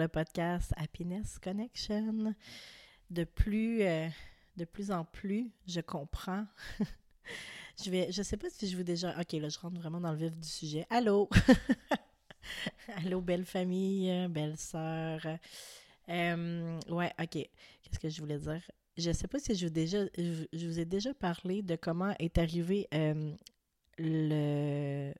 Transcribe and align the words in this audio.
le 0.00 0.08
podcast 0.08 0.72
Happiness 0.78 1.38
Connection. 1.38 2.34
De 3.10 3.24
plus, 3.24 3.82
euh, 3.82 4.08
de 4.56 4.64
plus 4.64 4.90
en 4.90 5.04
plus, 5.04 5.50
je 5.66 5.80
comprends. 5.80 6.46
je 7.84 7.90
vais, 7.90 8.10
je 8.10 8.22
sais 8.22 8.38
pas 8.38 8.48
si 8.48 8.66
je 8.66 8.78
vous 8.78 8.82
déjà. 8.82 9.10
Ok, 9.20 9.32
là, 9.32 9.50
je 9.50 9.58
rentre 9.58 9.78
vraiment 9.78 10.00
dans 10.00 10.12
le 10.12 10.16
vif 10.16 10.34
du 10.34 10.48
sujet. 10.48 10.86
Allô, 10.88 11.28
allô, 13.04 13.20
belle 13.20 13.44
famille, 13.44 14.26
belle 14.28 14.56
sœur. 14.56 15.20
Euh, 16.08 16.80
ouais, 16.88 17.12
ok. 17.20 17.32
Qu'est-ce 17.32 17.98
que 17.98 18.08
je 18.08 18.20
voulais 18.22 18.38
dire? 18.38 18.62
Je 18.96 19.12
sais 19.12 19.28
pas 19.28 19.38
si 19.38 19.54
je 19.54 19.66
vous, 19.66 19.72
déjà, 19.72 20.04
je, 20.16 20.66
vous 20.66 20.78
ai 20.78 20.86
déjà 20.86 21.12
parlé 21.12 21.60
de 21.60 21.76
comment 21.76 22.14
est 22.18 22.38
arrivé 22.38 22.88
euh, 22.94 23.34
le 23.98 25.12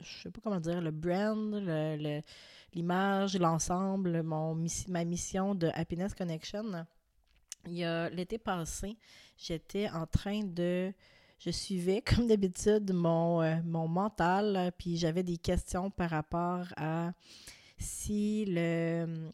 je 0.00 0.22
sais 0.22 0.30
pas 0.30 0.40
comment 0.42 0.60
dire, 0.60 0.80
le 0.80 0.90
brand, 0.90 1.54
l'image, 2.74 3.36
l'ensemble, 3.36 4.22
mon 4.22 4.56
ma 4.88 5.04
mission 5.04 5.54
de 5.54 5.68
Happiness 5.74 6.14
Connection. 6.14 6.86
Il 7.66 7.74
y 7.74 7.84
a 7.84 8.08
l'été 8.10 8.38
passé, 8.38 8.96
j'étais 9.36 9.88
en 9.90 10.06
train 10.06 10.42
de 10.44 10.92
je 11.38 11.50
suivais 11.50 12.02
comme 12.06 12.26
d'habitude 12.26 12.92
mon, 12.92 13.42
euh, 13.42 13.56
mon 13.64 13.88
mental, 13.88 14.72
puis 14.78 14.96
j'avais 14.96 15.22
des 15.22 15.38
questions 15.38 15.90
par 15.90 16.10
rapport 16.10 16.66
à 16.76 17.12
si 17.78 18.44
le, 18.46 19.30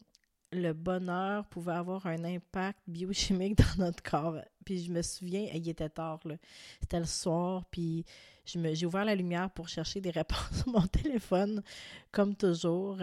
le 0.51 0.73
bonheur 0.73 1.45
pouvait 1.45 1.73
avoir 1.73 2.05
un 2.05 2.23
impact 2.23 2.79
biochimique 2.87 3.57
dans 3.77 3.85
notre 3.85 4.03
corps. 4.03 4.39
Puis 4.65 4.83
je 4.83 4.91
me 4.91 5.01
souviens, 5.01 5.47
il 5.53 5.67
était 5.67 5.89
tard, 5.89 6.19
C'était 6.81 6.99
le 6.99 7.05
soir, 7.05 7.65
puis 7.71 8.05
j'ai 8.45 8.85
ouvert 8.85 9.05
la 9.05 9.15
lumière 9.15 9.49
pour 9.49 9.67
chercher 9.67 10.01
des 10.01 10.09
réponses 10.11 10.63
sur 10.63 10.69
mon 10.69 10.85
téléphone, 10.87 11.61
comme 12.11 12.35
toujours. 12.35 12.97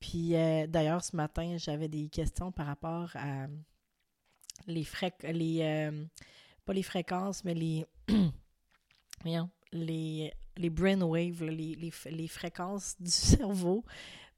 Puis 0.00 0.36
euh, 0.36 0.66
d'ailleurs, 0.66 1.02
ce 1.02 1.16
matin, 1.16 1.56
j'avais 1.58 1.88
des 1.88 2.08
questions 2.08 2.52
par 2.52 2.66
rapport 2.66 3.10
à 3.14 3.46
les 4.66 4.86
les 5.32 5.58
euh, 5.62 6.04
pas 6.64 6.72
les 6.72 6.82
fréquences, 6.82 7.44
mais 7.44 7.54
les 7.54 7.86
les, 9.72 10.32
les 10.56 10.70
brainwaves, 10.70 11.42
les, 11.44 11.74
les, 11.74 11.92
les, 12.10 12.28
fréquences 12.28 12.96
du 13.00 13.10
cerveau 13.10 13.84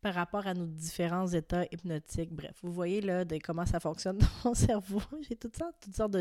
par 0.06 0.14
rapport 0.14 0.46
à 0.46 0.54
nos 0.54 0.66
différents 0.66 1.26
états 1.26 1.64
hypnotiques. 1.72 2.32
Bref, 2.32 2.56
vous 2.62 2.72
voyez 2.72 3.00
là 3.00 3.24
comment 3.42 3.66
ça 3.66 3.80
fonctionne 3.80 4.18
dans 4.44 4.50
mon 4.50 4.54
cerveau. 4.54 5.02
J'ai 5.28 5.34
toutes 5.34 5.56
sortes, 5.56 6.16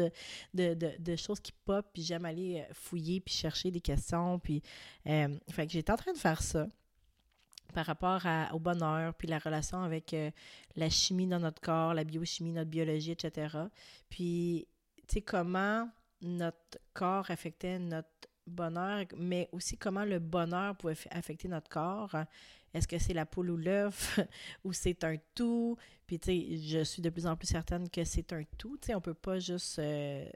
de, 0.56 1.16
choses 1.16 1.40
qui 1.40 1.52
pop, 1.52 1.86
puis 1.94 2.02
j'aime 2.02 2.26
aller 2.26 2.62
euh, 2.62 2.74
fouiller, 2.74 3.22
puis 3.22 3.36
chercher 3.36 3.70
des 3.70 3.82
questions. 3.82 4.40
Puis, 4.40 4.64
euh, 5.06 5.38
fait 5.52 5.70
j'étais 5.70 5.92
en 5.92 5.98
train 5.98 6.14
de 6.14 6.18
faire 6.18 6.42
ça 6.42 6.66
par 7.76 7.86
rapport 7.86 8.24
au 8.54 8.58
bonheur, 8.58 9.14
puis 9.14 9.28
la 9.28 9.38
relation 9.38 9.84
avec 9.84 10.16
euh, 10.16 10.32
la 10.76 10.90
chimie 10.90 11.28
dans 11.28 11.40
notre 11.40 11.62
corps, 11.62 11.94
la 11.94 12.06
biochimie, 12.06 12.54
notre 12.54 12.72
biologie, 12.72 13.12
etc. 13.12 13.56
Puis, 14.10 14.68
tu 15.08 15.14
sais, 15.14 15.22
comment 15.22 15.88
notre 16.22 16.80
corps 16.96 17.30
affectait 17.30 17.78
notre 17.78 18.10
bonheur, 18.48 19.06
mais 19.16 19.48
aussi 19.52 19.78
comment 19.78 20.06
le 20.06 20.18
bonheur 20.18 20.76
pouvait 20.76 20.98
affecter 21.12 21.48
notre 21.48 21.70
corps. 21.70 22.16
Est-ce 22.76 22.90
que 22.90 22.98
c'est 22.98 23.14
la 23.14 23.26
poule 23.26 23.52
ou 23.52 23.58
l'œuf 23.58 24.20
ou 24.66 24.74
c'est 24.74 25.04
un 25.06 25.16
tout? 25.34 25.78
Puis, 26.06 26.20
tu 26.20 26.32
sais, 26.32 26.58
je 26.58 26.84
suis 26.84 27.02
de 27.02 27.10
plus 27.10 27.26
en 27.26 27.38
plus 27.38 27.48
certaine 27.48 27.90
que 27.90 28.04
c'est 28.04 28.34
un 28.34 28.44
tout. 28.58 28.78
Tu 28.78 28.88
sais, 28.88 28.96
on 28.96 29.02
peut 29.02 29.14
pas 29.14 29.40
juste. 29.40 29.80
Euh, 29.80 30.28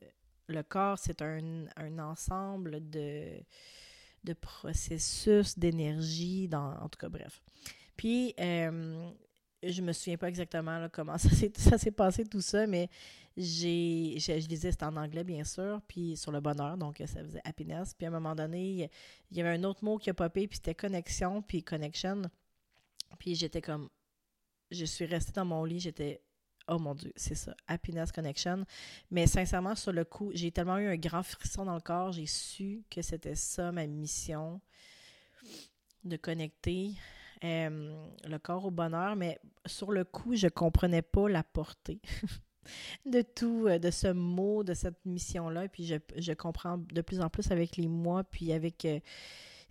le 0.47 0.63
corps, 0.63 0.97
c'est 0.97 1.22
un, 1.22 1.67
ensemble 1.99 2.89
de, 2.89 3.28
de 4.23 4.33
processus, 4.33 5.59
d'énergie, 5.59 6.49
en 6.53 6.89
tout 6.89 6.97
cas, 6.97 7.09
bref. 7.09 7.44
Puis, 7.97 8.33
euh, 8.39 9.11
je 9.64 9.81
me 9.81 9.92
souviens 9.92 10.18
pas 10.18 10.30
exactement 10.30 10.88
comment 10.92 11.18
ça 11.18 11.78
s'est 11.78 11.92
passé 11.92 12.25
tout 12.25 12.42
ça, 12.42 12.66
mais 12.68 12.90
j'ai, 13.38 14.18
je, 14.20 14.47
disais, 14.47 14.72
c'était 14.72 14.86
en 14.86 14.97
anglais, 14.97 15.24
bien 15.24 15.44
sûr, 15.44 15.81
puis 15.88 16.18
sur 16.18 16.31
le 16.31 16.42
bonheur, 16.42 16.78
donc 16.78 17.02
ça 17.06 17.24
faisait 17.24 17.42
happiness. 17.44 17.94
Puis 17.94 18.06
à 18.06 18.09
un 18.09 18.12
moment 18.12 18.36
donné, 18.36 18.90
il 19.31 19.38
y 19.38 19.42
avait 19.42 19.58
un 19.58 19.64
autre 19.64 19.84
mot 19.84 19.97
qui 19.97 20.09
a 20.09 20.14
popé, 20.14 20.47
puis 20.47 20.58
c'était 20.58 20.75
connexion, 20.75 21.42
puis 21.42 21.64
connection. 21.64 22.24
Puis 23.18 23.36
j'étais 23.36 23.62
comme, 23.62 23.90
je 24.72 24.86
suis 24.86 25.06
restée 25.06 25.31
dans 25.34 25.46
mon 25.46 25.64
lit, 25.64 25.80
j'étais, 25.80 26.22
oh 26.68 26.80
mon 26.80 26.96
Dieu, 26.96 27.14
c'est 27.16 27.36
ça, 27.36 27.56
happiness 27.68 28.12
connection. 28.12 28.66
Mais 29.09 29.26
sincèrement, 29.28 29.76
sur 29.76 29.94
le 29.94 30.03
coup, 30.06 30.31
j'ai 30.34 30.52
tellement 30.52 30.78
eu 30.78 30.88
un 30.88 30.97
grand 30.97 31.24
frisson 31.24 31.66
dans 31.66 31.76
le 31.76 31.81
corps, 31.81 32.12
j'ai 32.12 32.26
su 32.26 32.84
que 32.90 33.02
c'était 33.02 33.36
ça 33.36 33.72
ma 33.72 33.88
mission, 33.88 34.59
de 36.03 36.18
connecter. 36.18 36.94
Euh, 37.44 37.95
le 38.27 38.38
corps 38.38 38.66
au 38.66 38.72
bonheur, 38.72 39.16
mais 39.16 39.39
sur 39.66 39.91
le 39.91 40.03
coup, 40.03 40.35
je 40.35 40.47
comprenais 40.47 41.01
pas 41.01 41.29
la 41.29 41.41
portée 41.41 42.01
de 43.05 43.22
tout, 43.22 43.66
euh, 43.67 43.79
de 43.79 43.91
ce 43.91 44.07
mot, 44.07 44.63
de 44.63 44.73
cette 44.73 45.05
mission-là. 45.05 45.69
Puis 45.69 45.85
je, 45.85 45.95
je, 46.17 46.33
comprends 46.33 46.78
de 46.78 47.01
plus 47.01 47.22
en 47.22 47.29
plus 47.29 47.49
avec 47.51 47.78
les 47.78 47.88
mois, 47.88 48.25
puis 48.25 48.51
avec 48.51 48.83
euh, 48.83 48.99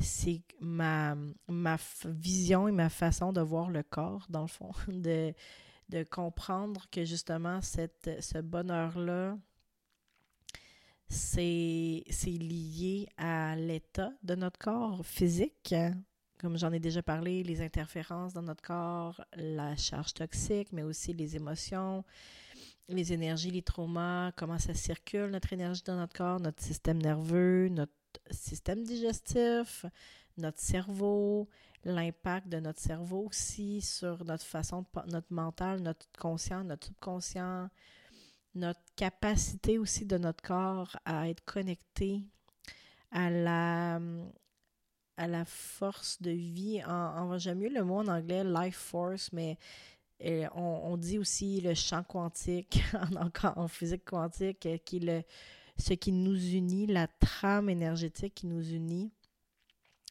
c'est 0.01 0.41
ma, 0.61 1.15
ma 1.47 1.77
vision 2.07 2.69
et 2.69 2.73
ma 2.73 2.89
façon 2.89 3.35
de 3.35 3.43
voir 3.43 3.69
le 3.69 3.83
corps, 3.83 4.25
dans 4.31 4.43
le 4.43 4.49
fond, 4.49 4.71
de, 4.89 5.35
de 5.91 6.05
comprendre 6.05 6.87
que 6.91 7.05
justement, 7.05 7.61
cette, 7.61 8.11
ce 8.21 8.39
bonheur-là, 8.39 9.37
c'est 11.11 12.05
lié 12.27 13.09
à 13.19 13.57
l'état 13.57 14.13
de 14.23 14.35
notre 14.35 14.59
corps 14.59 15.05
physique, 15.05 15.75
comme 16.39 16.57
j'en 16.57 16.73
ai 16.73 16.79
déjà 16.79 17.03
parlé, 17.03 17.43
les 17.43 17.61
interférences 17.61 18.33
dans 18.33 18.43
notre 18.43 18.63
corps, 18.63 19.25
la 19.37 19.77
charge 19.77 20.15
toxique, 20.15 20.73
mais 20.73 20.83
aussi 20.83 21.13
les 21.13 21.37
émotions, 21.37 22.05
les 22.89 23.13
énergies, 23.13 23.51
les 23.51 23.63
traumas, 23.63 24.33
comment 24.33 24.59
ça 24.59 24.75
circule 24.75 25.31
notre 25.31 25.53
énergie 25.53 25.83
dans 25.85 25.97
notre 25.97 26.17
corps, 26.17 26.41
notre 26.41 26.63
système 26.63 27.03
nerveux, 27.03 27.69
notre 27.69 27.93
système 28.31 28.85
digestif, 28.85 29.85
notre 30.37 30.61
cerveau, 30.61 31.49
l'impact 31.85 32.49
de 32.49 32.61
notre 32.61 32.81
cerveau 32.81 33.27
aussi 33.29 33.81
sur 33.81 34.25
notre 34.25 34.45
façon 34.45 34.83
de 34.83 35.13
notre 35.13 35.33
mental, 35.33 35.81
notre 35.81 36.07
conscient, 36.19 36.65
notre 36.65 36.87
subconscient, 36.87 37.69
notre 38.55 38.81
capacité 38.97 39.79
aussi 39.79 40.07
de 40.07 40.19
notre 40.19 40.43
corps 40.43 40.97
à 41.05 41.29
être 41.29 41.45
connecté 41.45 42.23
à 43.11 43.31
la 43.31 44.01
à 45.19 45.27
la 45.27 45.45
force 45.45 46.23
de 46.23 46.31
vie. 46.31 46.83
En, 46.87 47.37
j'aime 47.39 47.59
mieux 47.59 47.69
le 47.69 47.85
mot 47.85 47.99
en 47.99 48.09
anglais 48.09 48.45
life 48.45 48.77
force, 48.77 49.31
mais 49.33 49.59
euh, 50.25 50.49
on, 50.55 50.97
dit 50.97 51.19
aussi 51.19 51.61
le 51.61 51.75
champ 51.75 52.03
quantique 52.03 52.81
en, 53.45 53.63
en 53.63 53.69
physique 53.69 54.05
quantique, 54.05 54.67
euh, 54.67 55.23
ce 55.77 55.93
qui 55.95 56.13
nous 56.13 56.37
unit, 56.37 56.87
la 56.87 57.07
trame 57.07 57.69
énergétique 57.69 58.35
qui 58.35 58.47
nous 58.47 58.73
unit. 58.73 59.13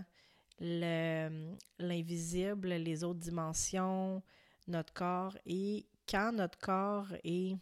l'invisible, 0.61 2.69
les 2.69 3.03
autres 3.03 3.19
dimensions, 3.19 4.23
notre 4.69 4.93
corps 4.93 5.37
et 5.47 5.87
quand 6.09 6.33
notre 6.33 6.59
corps 6.59 7.13
est 7.25 7.57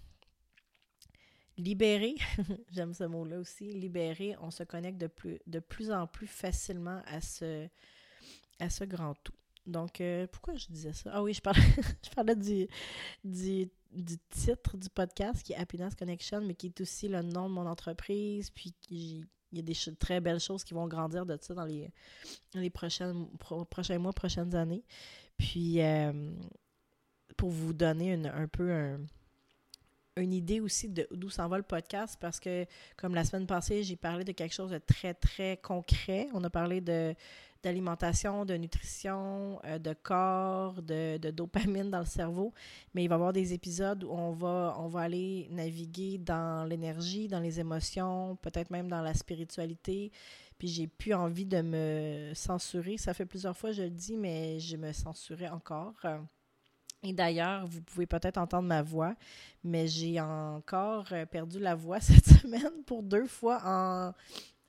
libérer, 1.56 2.14
j'aime 2.72 2.94
ce 2.94 3.04
mot-là 3.04 3.38
aussi, 3.38 3.72
libérer, 3.72 4.34
on 4.40 4.50
se 4.50 4.62
connecte 4.62 4.98
de 4.98 5.06
plus, 5.06 5.38
de 5.46 5.60
plus 5.60 5.92
en 5.92 6.06
plus 6.06 6.26
facilement 6.26 7.02
à 7.06 7.20
ce, 7.20 7.68
à 8.58 8.70
ce 8.70 8.84
grand 8.84 9.14
tout. 9.22 9.34
Donc, 9.66 10.00
euh, 10.00 10.26
pourquoi 10.26 10.56
je 10.56 10.66
disais 10.68 10.92
ça? 10.92 11.10
Ah 11.12 11.22
oui, 11.22 11.34
je 11.34 11.42
parlais, 11.42 11.60
je 12.04 12.10
parlais 12.10 12.36
du, 12.36 12.66
du, 13.24 13.70
du, 13.92 14.18
titre 14.30 14.76
du 14.76 14.88
podcast 14.88 15.42
qui 15.42 15.52
est 15.52 15.56
Happiness 15.56 15.94
Connection, 15.94 16.40
mais 16.40 16.54
qui 16.54 16.66
est 16.66 16.80
aussi 16.80 17.08
le 17.08 17.22
nom 17.22 17.48
de 17.48 17.54
mon 17.54 17.66
entreprise. 17.66 18.50
Puis, 18.50 18.74
il 18.88 19.26
y 19.52 19.58
a 19.58 19.62
des 19.62 19.76
très 19.98 20.20
belles 20.20 20.40
choses 20.40 20.64
qui 20.64 20.74
vont 20.74 20.88
grandir 20.88 21.26
de 21.26 21.36
ça 21.40 21.54
dans 21.54 21.66
les, 21.66 21.92
les 22.54 22.70
prochaines, 22.70 23.28
prochains 23.68 23.98
mois, 23.98 24.12
prochaines 24.12 24.54
années. 24.54 24.84
Puis, 25.36 25.82
euh, 25.82 26.32
pour 27.40 27.48
vous 27.48 27.72
donner 27.72 28.12
un 28.26 28.46
peu 28.48 28.70
un, 28.70 29.00
une 30.16 30.34
idée 30.34 30.60
aussi 30.60 30.90
de 30.90 31.08
d'où 31.10 31.30
s'en 31.30 31.48
va 31.48 31.56
le 31.56 31.62
podcast, 31.62 32.18
parce 32.20 32.38
que, 32.38 32.66
comme 32.98 33.14
la 33.14 33.24
semaine 33.24 33.46
passée, 33.46 33.82
j'ai 33.82 33.96
parlé 33.96 34.24
de 34.24 34.32
quelque 34.32 34.52
chose 34.52 34.72
de 34.72 34.76
très, 34.76 35.14
très 35.14 35.56
concret. 35.56 36.28
On 36.34 36.44
a 36.44 36.50
parlé 36.50 36.82
de 36.82 37.14
d'alimentation, 37.62 38.44
de 38.44 38.54
nutrition, 38.54 39.58
euh, 39.64 39.78
de 39.78 39.94
corps, 39.94 40.82
de, 40.82 41.16
dopamine 41.30 41.90
dans 41.90 42.00
le 42.00 42.04
cerveau. 42.04 42.52
Mais 42.92 43.04
il 43.04 43.08
va 43.08 43.14
y 43.14 43.16
avoir 43.16 43.32
des 43.32 43.54
épisodes 43.54 44.04
où 44.04 44.10
on 44.10 44.32
va, 44.32 44.76
on 44.78 44.88
va 44.88 45.00
aller 45.00 45.48
naviguer 45.50 46.18
dans 46.18 46.68
l'énergie, 46.68 47.26
dans 47.26 47.40
les 47.40 47.58
émotions, 47.58 48.36
peut-être 48.42 48.70
même 48.70 48.88
dans 48.88 49.00
la 49.00 49.14
spiritualité. 49.14 50.12
Puis 50.58 50.68
j'ai 50.68 50.88
plus 50.88 51.14
envie 51.14 51.46
de 51.46 51.62
me 51.62 52.32
censurer. 52.34 52.98
Ça 52.98 53.14
fait 53.14 53.26
plusieurs 53.26 53.56
fois, 53.56 53.72
je 53.72 53.84
le 53.84 53.90
dis, 53.90 54.18
mais 54.18 54.60
je 54.60 54.76
me 54.76 54.92
censurais 54.92 55.48
encore. 55.48 55.94
Et 57.02 57.12
d'ailleurs, 57.12 57.66
vous 57.66 57.80
pouvez 57.80 58.06
peut-être 58.06 58.36
entendre 58.36 58.68
ma 58.68 58.82
voix, 58.82 59.14
mais 59.64 59.88
j'ai 59.88 60.20
encore 60.20 61.08
perdu 61.30 61.58
la 61.58 61.74
voix 61.74 62.00
cette 62.00 62.26
semaine 62.26 62.84
pour 62.86 63.02
deux 63.02 63.26
fois 63.26 63.60
en, 63.64 64.12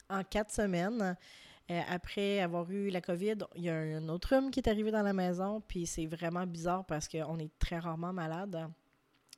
en 0.10 0.24
quatre 0.24 0.52
semaines. 0.52 1.18
Euh, 1.72 1.82
après 1.88 2.40
avoir 2.40 2.70
eu 2.70 2.90
la 2.90 3.00
COVID, 3.00 3.36
il 3.56 3.64
y 3.64 3.70
a 3.70 3.76
un 3.76 4.10
autre 4.10 4.36
homme 4.36 4.52
qui 4.52 4.60
est 4.60 4.68
arrivé 4.68 4.92
dans 4.92 5.04
la 5.04 5.14
maison, 5.14 5.62
puis 5.66 5.86
c'est 5.86 6.06
vraiment 6.06 6.46
bizarre 6.46 6.86
parce 6.86 7.08
qu'on 7.08 7.40
est 7.40 7.52
très 7.60 7.80
rarement 7.80 8.12
malade. 8.12 8.68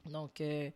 Donc, 0.06 0.42
euh, 0.42 0.72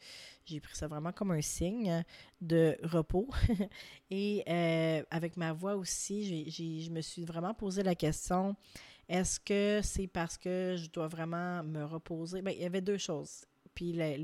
j'ai 0.45 0.59
pris 0.59 0.75
ça 0.75 0.87
vraiment 0.87 1.11
comme 1.11 1.31
un 1.31 1.41
signe 1.41 2.03
de 2.41 2.77
repos. 2.83 3.27
Et 4.11 4.43
euh, 4.47 5.03
avec 5.09 5.35
ma 5.35 5.51
voix 5.51 5.75
aussi, 5.75 6.49
je 6.49 6.91
me 6.91 7.01
suis 7.01 7.25
vraiment 7.25 7.55
posé 7.55 7.81
la 7.81 7.95
question, 7.95 8.55
est-ce 9.09 9.39
que 9.39 9.81
c'est 9.83 10.07
parce 10.07 10.37
que 10.37 10.75
je 10.77 10.89
dois 10.89 11.07
vraiment 11.07 11.63
me 11.63 11.83
reposer? 11.83 12.41
Bien, 12.41 12.53
il 12.53 12.61
y 12.61 12.65
avait 12.65 12.81
deux 12.81 12.97
choses. 12.97 13.45
Puis 13.73 13.93
les, 13.93 14.17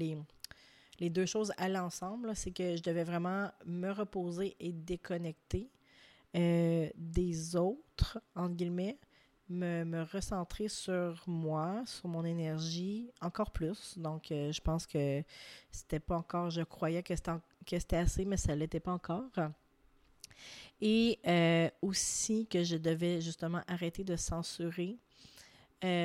les 1.00 1.10
deux 1.10 1.26
choses 1.26 1.54
allaient 1.58 1.80
ensemble, 1.80 2.36
c'est 2.36 2.52
que 2.52 2.76
je 2.76 2.84
devais 2.84 3.04
vraiment 3.04 3.50
me 3.66 3.92
reposer 3.92 4.56
et 4.60 4.72
déconnecter 4.72 5.70
euh, 6.36 6.90
des 6.96 7.56
autres, 7.56 8.20
entre 8.36 8.56
guillemets, 8.56 8.98
me, 9.50 9.84
me, 9.84 10.04
recentrer 10.04 10.68
sur 10.68 11.24
moi, 11.28 11.84
sur 11.86 12.08
mon 12.08 12.26
énergie, 12.26 13.12
encore 13.22 13.52
plus. 13.52 13.98
Donc, 13.98 14.32
euh, 14.32 14.52
je 14.52 14.62
pense 14.62 14.88
que 14.88 15.24
c'était 15.72 16.00
pas 16.00 16.18
encore, 16.18 16.50
je 16.50 16.62
croyais 16.62 17.04
que 17.04 17.14
c'était 17.16 17.98
assez, 17.98 18.26
mais 18.26 18.38
ça 18.38 18.56
l'était 18.56 18.80
pas 18.80 18.94
encore. 18.94 19.30
Et 20.81 21.19
euh, 21.28 21.69
aussi 21.81 22.48
que 22.48 22.63
je 22.63 22.75
devais 22.78 23.22
justement 23.22 23.62
arrêter 23.68 24.04
de 24.04 24.16
censurer 24.16 24.98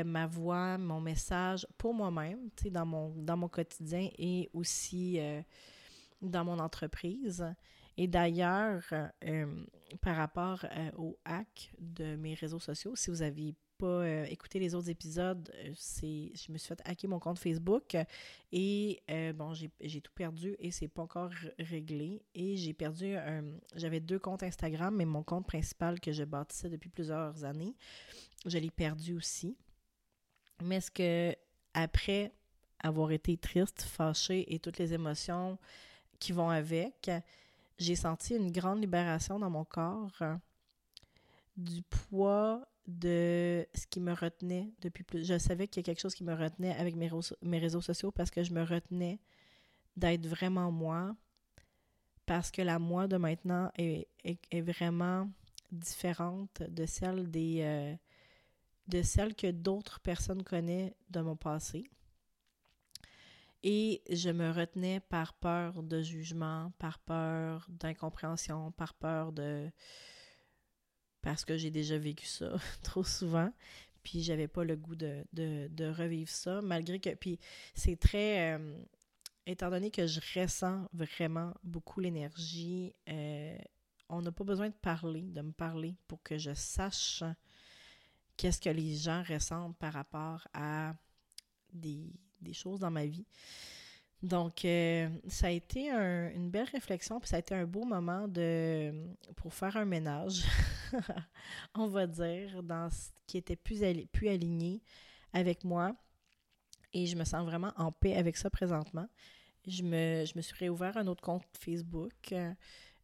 ma 0.04 0.26
voix, 0.26 0.76
mon 0.76 1.00
message 1.00 1.64
pour 1.78 1.94
moi-même, 1.94 2.50
dans 2.72 2.84
mon, 2.84 3.10
dans 3.10 3.36
mon 3.36 3.46
quotidien 3.48 4.08
et 4.18 4.50
aussi 4.52 5.20
dans 6.20 6.44
mon 6.44 6.58
entreprise. 6.58 7.44
Et 7.98 8.06
d'ailleurs, 8.06 8.84
euh, 9.24 9.46
par 10.00 10.16
rapport 10.16 10.64
euh, 10.64 10.90
au 10.96 11.18
hack 11.24 11.72
de 11.80 12.14
mes 12.14 12.34
réseaux 12.34 12.60
sociaux, 12.60 12.94
si 12.94 13.10
vous 13.10 13.16
n'aviez 13.16 13.56
pas 13.78 13.86
euh, 13.86 14.26
les 14.54 14.74
autres 14.74 14.90
épisodes, 14.90 15.50
c'est 15.74 16.32
je 16.34 16.52
me 16.52 16.58
suis 16.58 16.68
fait 16.68 16.80
hacker 16.84 17.08
mon 17.08 17.18
compte 17.18 17.38
Facebook 17.38 17.96
et 18.52 19.02
bon, 19.34 19.54
j'ai 19.54 20.00
tout 20.00 20.12
perdu 20.14 20.56
et 20.58 20.70
c'est 20.70 20.88
pas 20.88 21.02
encore 21.02 21.30
réglé. 21.58 22.22
Et 22.34 22.56
j'ai 22.56 22.74
perdu 22.74 23.14
j'avais 23.76 24.00
deux 24.00 24.18
comptes 24.18 24.42
Instagram, 24.42 24.94
mais 24.94 25.04
mon 25.04 25.22
compte 25.22 25.46
principal 25.46 26.00
que 26.00 26.12
je 26.12 26.24
bâtissais 26.24 26.68
depuis 26.68 26.90
plusieurs 26.90 27.44
années, 27.44 27.74
je 28.46 28.58
l'ai 28.58 28.70
perdu 28.70 29.14
aussi. 29.14 29.56
Mais 30.62 30.80
ce 30.80 30.90
que 30.90 31.34
après 31.74 32.32
avoir 32.80 33.10
été 33.12 33.36
triste, 33.36 33.82
fâchée 33.82 34.52
et 34.52 34.58
toutes 34.58 34.78
les 34.78 34.94
émotions 34.94 35.58
qui 36.18 36.32
vont 36.32 36.50
avec, 36.50 37.10
j'ai 37.78 37.96
senti 37.96 38.34
une 38.34 38.50
grande 38.50 38.80
libération 38.80 39.38
dans 39.38 39.50
mon 39.50 39.64
corps 39.64 40.10
euh, 40.22 40.36
du 41.56 41.82
poids 41.82 42.66
de 42.88 43.66
ce 43.74 43.86
qui 43.86 44.00
me 44.00 44.14
retenait 44.14 44.72
depuis 44.80 45.04
plus. 45.04 45.24
Je 45.24 45.38
savais 45.38 45.68
qu'il 45.68 45.80
y 45.80 45.84
a 45.84 45.86
quelque 45.86 46.00
chose 46.00 46.14
qui 46.14 46.24
me 46.24 46.34
retenait 46.34 46.74
avec 46.74 46.96
mes, 46.96 47.08
réseaux 47.58 47.80
sociaux 47.82 48.10
parce 48.10 48.30
que 48.30 48.42
je 48.42 48.52
me 48.52 48.64
retenais 48.64 49.20
d'être 49.96 50.26
vraiment 50.26 50.72
moi, 50.72 51.14
parce 52.24 52.50
que 52.50 52.62
la 52.62 52.78
moi 52.78 53.06
de 53.06 53.18
maintenant 53.18 53.70
est, 53.76 54.08
est, 54.24 54.60
vraiment 54.62 55.30
différente 55.70 56.62
de 56.62 56.86
celle 56.86 57.30
des 57.30 57.60
euh, 57.60 57.94
de 58.86 59.02
celle 59.02 59.34
que 59.34 59.50
d'autres 59.50 60.00
personnes 60.00 60.42
connaissent 60.42 60.94
de 61.10 61.20
mon 61.20 61.36
passé. 61.36 61.84
Et 63.62 64.02
je 64.08 64.30
me 64.30 64.50
retenais 64.50 65.00
par 65.00 65.34
peur 65.34 65.82
de 65.82 66.00
jugement, 66.00 66.72
par 66.78 66.98
peur 67.00 67.66
d'incompréhension, 67.68 68.72
par 68.72 68.94
peur 68.94 69.32
de... 69.32 69.70
parce 71.28 71.44
que 71.44 71.58
j'ai 71.58 71.70
déjà 71.70 71.98
vécu 71.98 72.24
ça 72.24 72.56
trop 72.82 73.04
souvent. 73.04 73.52
Puis 74.02 74.22
j'avais 74.22 74.48
pas 74.48 74.64
le 74.64 74.76
goût 74.76 74.96
de, 74.96 75.92
revivre 75.92 76.30
ça, 76.30 76.62
malgré 76.62 76.98
que... 77.00 77.10
Puis 77.10 77.38
c'est 77.74 78.00
très... 78.00 78.54
Euh, 78.56 78.78
étant 79.44 79.68
donné 79.68 79.90
que 79.90 80.06
je 80.06 80.20
ressens 80.34 80.88
vraiment 80.94 81.52
beaucoup 81.62 82.00
l'énergie, 82.00 82.94
euh, 83.10 83.58
on 84.08 84.22
n'a 84.22 84.32
pas 84.32 84.44
besoin 84.44 84.70
de 84.70 84.74
parler, 84.74 85.20
de 85.20 85.42
me 85.42 85.52
parler 85.52 85.96
pour 86.06 86.22
que 86.22 86.38
je 86.38 86.54
sache 86.54 87.22
qu'est-ce 88.38 88.62
que 88.62 88.70
les 88.70 88.96
gens 88.96 89.22
ressentent 89.22 89.76
par 89.76 89.92
rapport 89.92 90.48
à 90.54 90.94
des, 91.74 92.10
des 92.40 92.54
choses 92.54 92.80
dans 92.80 92.90
ma 92.90 93.04
vie. 93.04 93.26
Donc, 94.22 94.64
euh, 94.64 95.08
ça 95.28 95.46
a 95.48 95.50
été 95.50 95.90
une 95.90 96.50
belle 96.50 96.68
réflexion, 96.72 97.20
puis 97.20 97.28
ça 97.28 97.36
a 97.36 97.38
été 97.38 97.54
un 97.54 97.66
beau 97.66 97.84
moment 97.84 98.26
de, 98.26 98.92
pour 99.36 99.54
faire 99.54 99.76
un 99.76 99.84
ménage, 99.84 100.42
on 101.74 101.86
va 101.86 102.06
dire, 102.06 102.62
dans 102.62 102.90
ce 102.90 103.10
qui 103.26 103.38
était 103.38 103.56
plus, 103.56 103.82
aligné 103.82 104.82
avec 105.32 105.64
moi. 105.64 105.94
Et 106.92 107.06
je 107.06 107.16
me 107.16 107.24
sens 107.24 107.44
vraiment 107.44 107.72
en 107.76 107.92
paix 107.92 108.16
avec 108.16 108.36
ça 108.36 108.50
présentement. 108.50 109.08
Je 109.66 109.82
me, 109.82 110.24
je 110.24 110.32
me 110.36 110.40
suis 110.40 110.56
réouvert 110.56 110.96
un 110.96 111.06
autre 111.06 111.22
compte 111.22 111.44
Facebook 111.58 112.34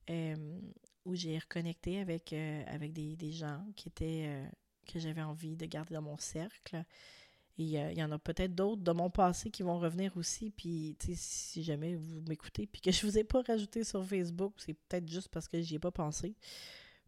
euh, 0.08 0.60
où 1.04 1.14
j'ai 1.14 1.38
reconnecté 1.38 2.00
avec, 2.00 2.32
euh, 2.32 2.62
avec 2.66 2.92
des, 2.92 3.16
des, 3.16 3.32
gens 3.32 3.62
qui 3.76 3.88
étaient 3.88 4.42
que 4.86 4.98
j'avais 4.98 5.22
envie 5.22 5.56
de 5.56 5.66
garder 5.66 5.94
dans 5.94 6.02
mon 6.02 6.16
cercle. 6.16 6.84
Et 7.56 7.80
euh, 7.80 7.92
il 7.92 7.98
y 7.98 8.02
en 8.02 8.10
a 8.10 8.18
peut-être 8.18 8.54
d'autres 8.54 8.82
de 8.82 8.92
mon 8.92 9.10
passé 9.10 9.50
qui 9.50 9.62
vont 9.62 9.78
revenir 9.78 10.16
aussi. 10.16 10.50
Puis, 10.50 10.96
si 11.14 11.62
jamais 11.62 11.94
vous 11.94 12.20
m'écoutez, 12.28 12.66
puis 12.66 12.80
que 12.80 12.90
je 12.90 13.06
vous 13.06 13.16
ai 13.16 13.24
pas 13.24 13.42
rajouté 13.42 13.84
sur 13.84 14.04
Facebook, 14.04 14.54
c'est 14.58 14.74
peut-être 14.74 15.08
juste 15.08 15.28
parce 15.28 15.46
que 15.46 15.60
j'y 15.60 15.76
ai 15.76 15.78
pas 15.78 15.92
pensé. 15.92 16.34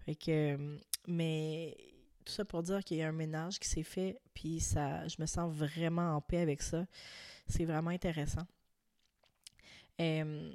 Fait 0.06 0.14
que, 0.14 0.54
euh, 0.54 0.78
mais 1.08 1.76
tout 2.24 2.32
ça 2.32 2.44
pour 2.44 2.62
dire 2.62 2.82
qu'il 2.84 2.98
y 2.98 3.02
a 3.02 3.08
un 3.08 3.12
ménage 3.12 3.58
qui 3.58 3.68
s'est 3.68 3.82
fait, 3.82 4.20
puis 4.34 4.60
ça, 4.60 5.06
je 5.08 5.16
me 5.18 5.26
sens 5.26 5.52
vraiment 5.52 6.14
en 6.16 6.20
paix 6.20 6.38
avec 6.38 6.62
ça. 6.62 6.86
C'est 7.48 7.64
vraiment 7.64 7.90
intéressant. 7.90 8.46
Euh, 10.00 10.52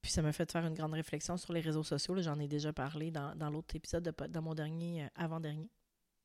puis 0.00 0.12
ça 0.12 0.22
m'a 0.22 0.32
fait 0.32 0.50
faire 0.50 0.64
une 0.64 0.74
grande 0.74 0.94
réflexion 0.94 1.36
sur 1.36 1.52
les 1.52 1.60
réseaux 1.60 1.82
sociaux. 1.82 2.20
J'en 2.22 2.38
ai 2.38 2.46
déjà 2.46 2.72
parlé 2.72 3.10
dans, 3.10 3.34
dans 3.34 3.50
l'autre 3.50 3.74
épisode, 3.74 4.04
de, 4.04 4.26
dans 4.28 4.42
mon 4.42 4.54
dernier, 4.54 5.08
avant-dernier 5.16 5.68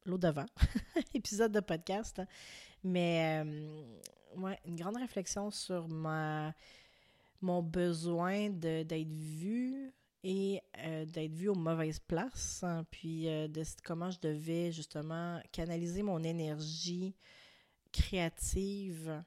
l'autre 0.05 0.21
d'avant, 0.21 0.45
épisode 1.15 1.51
de 1.51 1.61
podcast. 1.61 2.21
Mais 2.83 3.43
euh, 3.43 3.83
ouais, 4.35 4.59
une 4.65 4.75
grande 4.75 4.97
réflexion 4.97 5.49
sur 5.49 5.87
ma, 5.87 6.53
mon 7.41 7.63
besoin 7.63 8.49
d'être 8.49 9.07
vu 9.07 9.91
et 10.23 10.61
euh, 10.79 11.05
d'être 11.05 11.33
vu 11.33 11.49
aux 11.49 11.55
mauvaises 11.55 11.99
places, 11.99 12.63
hein, 12.63 12.85
puis 12.91 13.27
euh, 13.27 13.47
de 13.47 13.63
comment 13.83 14.09
je 14.09 14.19
devais 14.19 14.71
justement 14.71 15.41
canaliser 15.51 16.01
mon 16.03 16.23
énergie 16.23 17.15
créative 17.91 19.23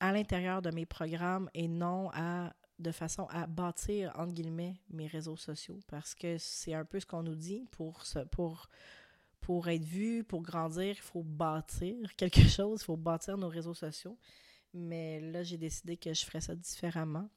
à 0.00 0.12
l'intérieur 0.12 0.60
de 0.62 0.70
mes 0.70 0.86
programmes 0.86 1.48
et 1.54 1.68
non 1.68 2.10
à 2.12 2.52
de 2.78 2.92
façon 2.92 3.26
à 3.30 3.46
bâtir 3.46 4.12
entre 4.16 4.34
guillemets 4.34 4.76
mes 4.90 5.06
réseaux 5.06 5.36
sociaux 5.36 5.80
parce 5.86 6.14
que 6.14 6.36
c'est 6.36 6.74
un 6.74 6.84
peu 6.84 7.00
ce 7.00 7.06
qu'on 7.06 7.22
nous 7.22 7.34
dit 7.34 7.64
pour 7.70 8.02
pour 8.30 8.68
pour 9.46 9.68
être 9.68 9.84
vu, 9.84 10.24
pour 10.24 10.42
grandir, 10.42 10.96
il 10.96 11.00
faut 11.00 11.22
bâtir 11.22 12.16
quelque 12.16 12.40
chose, 12.48 12.80
il 12.82 12.84
faut 12.84 12.96
bâtir 12.96 13.38
nos 13.38 13.48
réseaux 13.48 13.74
sociaux. 13.74 14.18
Mais 14.74 15.20
là, 15.20 15.44
j'ai 15.44 15.56
décidé 15.56 15.96
que 15.96 16.12
je 16.12 16.24
ferais 16.24 16.40
ça 16.40 16.56
différemment. 16.56 17.30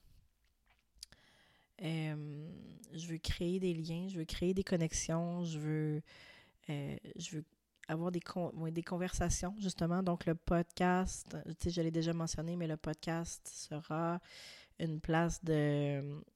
Euh, 1.82 2.48
je 2.94 3.08
veux 3.08 3.18
créer 3.18 3.60
des 3.60 3.74
liens, 3.74 4.08
je 4.10 4.18
veux 4.18 4.26
créer 4.26 4.54
des 4.54 4.64
connexions, 4.64 5.44
je 5.46 5.60
veux, 5.60 6.02
euh, 6.70 6.98
je 7.16 7.38
veux 7.38 7.46
avoir 7.88 8.12
des, 8.12 8.22
des 8.72 8.84
conversations, 8.84 9.56
justement. 9.60 10.04
Donc, 10.04 10.26
le 10.26 10.36
podcast, 10.36 11.36
tu 11.46 11.54
sais, 11.64 11.70
je 11.70 11.82
l'ai 11.82 11.92
déjà 11.92 12.14
mentionné, 12.14 12.56
mais 12.56 12.68
le 12.68 12.78
podcast 12.78 13.48
sera 13.48 14.20
une 14.80 15.00
place 15.00 15.44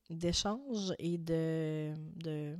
d'échange 0.10 0.94
et 1.00 1.18
de, 1.18 1.94
de 2.16 2.58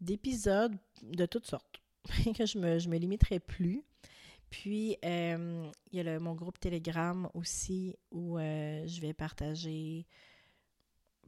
d'épisodes 0.00 0.76
de 1.02 1.26
toutes 1.26 1.46
sortes 1.46 1.82
que 2.36 2.46
je 2.46 2.58
me, 2.58 2.78
je 2.78 2.88
me 2.88 2.96
limiterai 2.96 3.38
plus. 3.38 3.84
Puis, 4.48 4.96
euh, 5.04 5.70
il 5.92 5.96
y 5.96 6.00
a 6.00 6.02
le, 6.02 6.18
mon 6.18 6.34
groupe 6.34 6.58
Telegram 6.58 7.28
aussi 7.34 7.94
où 8.10 8.38
je 8.38 9.00
vais 9.00 9.12
partager 9.12 10.06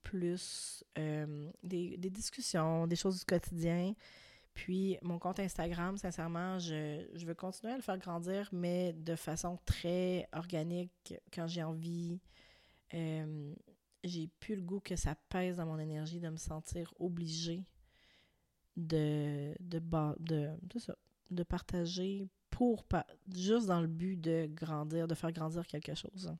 plus 0.02 0.84
euh, 0.98 1.50
des, 1.62 1.96
discussions, 2.10 2.86
des 2.86 2.96
choses 2.96 3.20
du 3.20 3.24
quotidien. 3.24 3.94
Puis, 4.54 4.98
mon 5.02 5.18
compte 5.18 5.40
Instagram, 5.40 5.96
sincèrement, 5.96 6.58
je, 6.58 7.06
je, 7.14 7.24
veux 7.24 7.34
continuer 7.34 7.72
à 7.72 7.76
le 7.76 7.82
faire 7.82 7.98
grandir, 7.98 8.48
mais 8.52 8.92
de 8.92 9.16
façon 9.16 9.58
très 9.64 10.28
organique 10.32 11.14
quand 11.32 11.46
j'ai 11.46 11.62
envie. 11.62 12.20
j'ai 12.92 14.28
plus 14.40 14.56
le 14.56 14.62
goût 14.62 14.80
que 14.80 14.96
ça 14.96 15.14
pèse 15.30 15.56
dans 15.56 15.66
mon 15.66 15.78
énergie 15.78 16.20
de 16.20 16.28
me 16.28 16.36
sentir 16.36 16.92
obligée 16.98 17.64
de, 18.76 19.54
de, 19.60 19.80
de, 20.18 20.78
ça, 20.78 20.96
de 21.30 21.42
partager 21.42 22.28
pour 22.50 22.84
juste 23.34 23.66
dans 23.66 23.80
le 23.80 23.86
but 23.86 24.16
de 24.16 24.48
grandir, 24.52 25.08
de 25.08 25.14
faire 25.14 25.32
grandir 25.32 25.66
quelque 25.66 25.94
chose. 25.94 26.32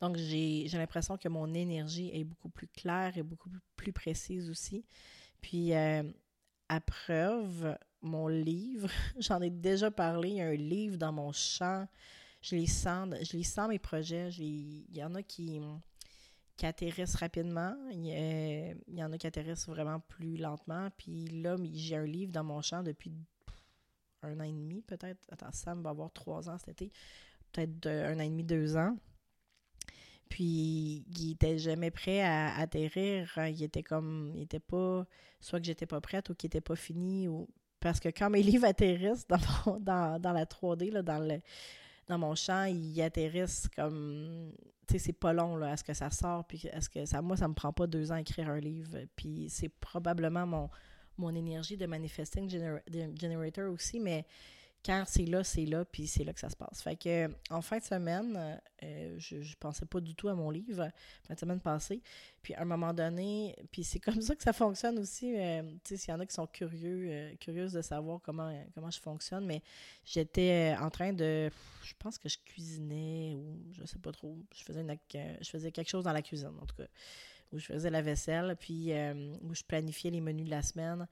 Donc, 0.00 0.16
j'ai 0.16 0.68
l'impression 0.72 1.16
que 1.16 1.28
mon 1.28 1.52
énergie 1.54 2.10
est 2.12 2.24
beaucoup 2.24 2.48
plus 2.48 2.68
claire 2.68 3.16
et 3.16 3.22
beaucoup 3.22 3.50
plus 3.76 3.92
précise 3.92 4.50
aussi. 4.50 4.84
Puis, 5.40 5.74
euh, 5.74 6.02
à 6.68 6.80
preuve, 6.80 7.76
mon 8.02 8.28
livre, 8.28 8.88
j'en 9.18 9.40
ai 9.40 9.50
déjà 9.50 9.90
parlé, 9.90 10.28
il 10.30 10.36
y 10.36 10.40
a 10.40 10.46
un 10.46 10.54
livre 10.54 10.96
dans 10.96 11.12
mon 11.12 11.32
champ. 11.32 11.86
Je 12.42 12.56
les 12.56 12.66
sens, 12.66 13.14
je 13.22 13.36
les 13.36 13.42
sens 13.42 13.68
mes 13.68 13.78
projets. 13.78 14.30
il 14.30 14.96
y 14.96 15.04
en 15.04 15.14
a 15.14 15.22
qui, 15.22 15.60
qui 16.56 16.66
atterrissent 16.66 17.16
rapidement. 17.16 17.74
Il 17.90 18.06
y, 18.88 19.02
en 19.02 19.12
a 19.12 19.18
qui 19.18 19.26
atterrissent 19.26 19.66
vraiment 19.66 20.00
plus 20.00 20.36
lentement. 20.36 20.88
Puis 20.96 21.26
là, 21.28 21.56
j'ai 21.72 21.96
un 21.96 22.04
livre 22.04 22.32
dans 22.32 22.44
mon 22.44 22.62
champ 22.62 22.82
depuis 22.82 23.12
un 24.22 24.38
an 24.40 24.44
et 24.44 24.52
demi, 24.52 24.82
peut-être. 24.82 25.20
Attends, 25.30 25.52
Sam 25.52 25.82
va 25.82 25.90
avoir 25.90 26.12
trois 26.12 26.48
ans 26.48 26.58
cet 26.58 26.82
été. 26.82 26.92
Peut-être 27.52 27.86
un 27.86 28.16
an 28.16 28.20
et 28.20 28.28
demi, 28.28 28.44
deux 28.44 28.76
ans. 28.76 28.96
Puis, 30.30 31.04
il 31.18 31.32
était 31.32 31.58
jamais 31.58 31.90
prêt 31.90 32.22
à, 32.22 32.56
atterrir. 32.56 33.30
Il 33.48 33.62
était 33.62 33.82
comme, 33.82 34.32
il 34.34 34.42
était 34.42 34.60
pas, 34.60 35.04
soit 35.40 35.60
que 35.60 35.66
j'étais 35.66 35.86
pas 35.86 36.00
prête 36.00 36.30
ou 36.30 36.34
qu'il 36.34 36.46
était 36.46 36.62
pas 36.62 36.76
fini. 36.76 37.28
Ou... 37.28 37.46
Parce 37.80 38.00
que 38.00 38.08
quand 38.08 38.30
mes 38.30 38.42
livres 38.50 38.64
atterrissent 38.64 39.26
dans, 39.28 39.78
dans, 39.80 40.18
dans 40.18 40.32
la 40.32 40.46
3D, 40.46 40.92
là, 40.92 41.02
dans, 41.02 41.18
le, 41.18 41.40
dans 42.08 42.18
mon 42.18 42.34
champ, 42.34 42.64
ils 42.64 43.02
atterrissent 43.02 43.68
comme 43.76 44.52
c'est 44.98 45.12
pas 45.12 45.32
long 45.32 45.56
là, 45.56 45.72
à 45.72 45.76
ce 45.76 45.84
que 45.84 45.94
ça 45.94 46.10
sort. 46.10 46.44
Puis 46.44 46.66
est-ce 46.72 46.88
que 46.88 47.04
ça, 47.04 47.22
moi, 47.22 47.36
ça 47.36 47.48
me 47.48 47.54
prend 47.54 47.72
pas 47.72 47.86
deux 47.86 48.10
ans 48.12 48.16
à 48.16 48.20
écrire 48.20 48.48
un 48.48 48.58
livre. 48.58 48.98
Puis 49.16 49.48
c'est 49.48 49.68
probablement 49.68 50.46
mon, 50.46 50.70
mon 51.18 51.34
énergie 51.34 51.76
de 51.76 51.86
manifesting 51.86 52.48
generator 52.50 53.72
aussi, 53.72 54.00
mais 54.00 54.24
quand 54.84 55.04
c'est 55.06 55.26
là, 55.26 55.44
c'est 55.44 55.66
là, 55.66 55.84
puis 55.84 56.06
c'est 56.06 56.24
là 56.24 56.32
que 56.32 56.40
ça 56.40 56.48
se 56.48 56.56
passe. 56.56 56.82
Fait 56.82 56.96
que 56.96 57.30
en 57.50 57.60
fin 57.60 57.78
de 57.78 57.84
semaine, 57.84 58.60
euh, 58.82 59.14
je, 59.18 59.36
ne 59.36 59.54
pensais 59.58 59.84
pas 59.84 60.00
du 60.00 60.14
tout 60.14 60.28
à 60.28 60.34
mon 60.34 60.50
livre, 60.50 60.88
fin 61.26 61.34
de 61.34 61.38
semaine 61.38 61.60
passée. 61.60 62.00
Puis 62.42 62.54
à 62.54 62.62
un 62.62 62.64
moment 62.64 62.94
donné, 62.94 63.54
puis 63.70 63.84
c'est 63.84 64.00
comme 64.00 64.22
ça 64.22 64.34
que 64.34 64.42
ça 64.42 64.54
fonctionne 64.54 64.98
aussi. 64.98 65.36
Euh, 65.36 65.62
tu 65.84 65.90
sais, 65.90 65.96
s'il 65.98 66.10
y 66.10 66.16
en 66.16 66.20
a 66.20 66.26
qui 66.26 66.34
sont 66.34 66.46
curieux, 66.46 67.08
euh, 67.10 67.34
curieuses 67.36 67.72
de 67.72 67.82
savoir 67.82 68.20
comment, 68.22 68.50
comment 68.74 68.90
je 68.90 69.00
fonctionne, 69.00 69.44
mais 69.44 69.62
j'étais 70.04 70.74
en 70.80 70.88
train 70.88 71.12
de, 71.12 71.50
je 71.82 71.94
pense 71.98 72.16
que 72.16 72.28
je 72.30 72.38
cuisinais 72.38 73.34
ou 73.34 73.58
je 73.72 73.84
sais 73.84 73.98
pas 73.98 74.12
trop, 74.12 74.38
je 74.56 74.64
faisais, 74.64 74.80
une, 74.80 74.96
je 75.40 75.50
faisais 75.50 75.72
quelque 75.72 75.90
chose 75.90 76.04
dans 76.04 76.12
la 76.12 76.22
cuisine 76.22 76.52
en 76.60 76.64
tout 76.64 76.76
cas, 76.76 76.88
où 77.52 77.58
je 77.58 77.66
faisais 77.66 77.90
la 77.90 78.00
vaisselle, 78.00 78.56
puis 78.58 78.92
où 79.42 79.54
je 79.54 79.62
planifiais 79.62 80.10
les 80.10 80.22
menus 80.22 80.46
de 80.46 80.50
la 80.50 80.62
semaine. 80.62 81.06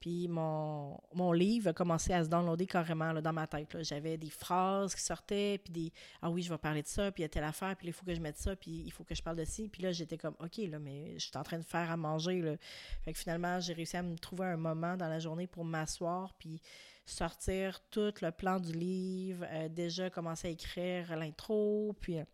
Puis 0.00 0.28
mon, 0.28 0.98
mon 1.14 1.32
livre 1.32 1.68
a 1.68 1.72
commencé 1.74 2.12
à 2.14 2.24
se 2.24 2.28
downloader 2.30 2.66
carrément 2.66 3.12
là, 3.12 3.20
dans 3.20 3.34
ma 3.34 3.46
tête. 3.46 3.76
J'avais 3.82 4.16
des 4.16 4.30
phrases 4.30 4.94
qui 4.94 5.02
sortaient, 5.02 5.60
puis 5.62 5.72
des 5.72 5.92
Ah 6.22 6.30
oui, 6.30 6.42
je 6.42 6.50
vais 6.50 6.58
parler 6.58 6.82
de 6.82 6.88
ça, 6.88 7.12
puis 7.12 7.22
il 7.22 7.24
y 7.24 7.26
a 7.26 7.28
telle 7.28 7.44
affaire, 7.44 7.76
puis 7.76 7.88
il 7.88 7.92
faut 7.92 8.04
que 8.04 8.14
je 8.14 8.20
mette 8.20 8.38
ça, 8.38 8.56
puis 8.56 8.82
il 8.84 8.90
faut 8.90 9.04
que 9.04 9.14
je 9.14 9.22
parle 9.22 9.36
de 9.36 9.44
ci. 9.44 9.68
Puis 9.68 9.82
là, 9.82 9.92
j'étais 9.92 10.16
comme 10.16 10.34
OK, 10.40 10.56
là, 10.56 10.78
mais 10.78 11.18
je 11.18 11.26
suis 11.26 11.36
en 11.36 11.42
train 11.42 11.58
de 11.58 11.64
faire 11.64 11.90
à 11.90 11.96
manger. 11.98 12.56
Fait 13.02 13.12
que 13.12 13.18
finalement, 13.18 13.60
j'ai 13.60 13.74
réussi 13.74 13.98
à 13.98 14.02
me 14.02 14.16
trouver 14.16 14.46
un 14.46 14.56
moment 14.56 14.96
dans 14.96 15.08
la 15.08 15.18
journée 15.18 15.46
pour 15.46 15.64
m'asseoir, 15.64 16.32
puis 16.34 16.62
sortir 17.04 17.80
tout 17.90 18.12
le 18.22 18.30
plan 18.30 18.58
du 18.58 18.72
livre, 18.72 19.44
euh, 19.50 19.68
déjà 19.68 20.08
commencer 20.08 20.48
à 20.48 20.50
écrire 20.50 21.14
l'intro, 21.16 21.94
puis. 22.00 22.18
Euh, 22.18 22.24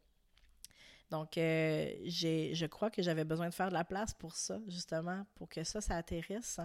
donc, 1.10 1.38
euh, 1.38 1.88
je 2.04 2.66
crois 2.66 2.90
que 2.90 3.00
j'avais 3.00 3.24
besoin 3.24 3.48
de 3.48 3.54
faire 3.54 3.68
de 3.68 3.74
la 3.74 3.84
place 3.84 4.12
pour 4.12 4.34
ça, 4.34 4.58
justement, 4.66 5.24
pour 5.36 5.48
que 5.48 5.62
ça, 5.62 5.80
ça 5.80 5.96
atterrisse. 5.96 6.58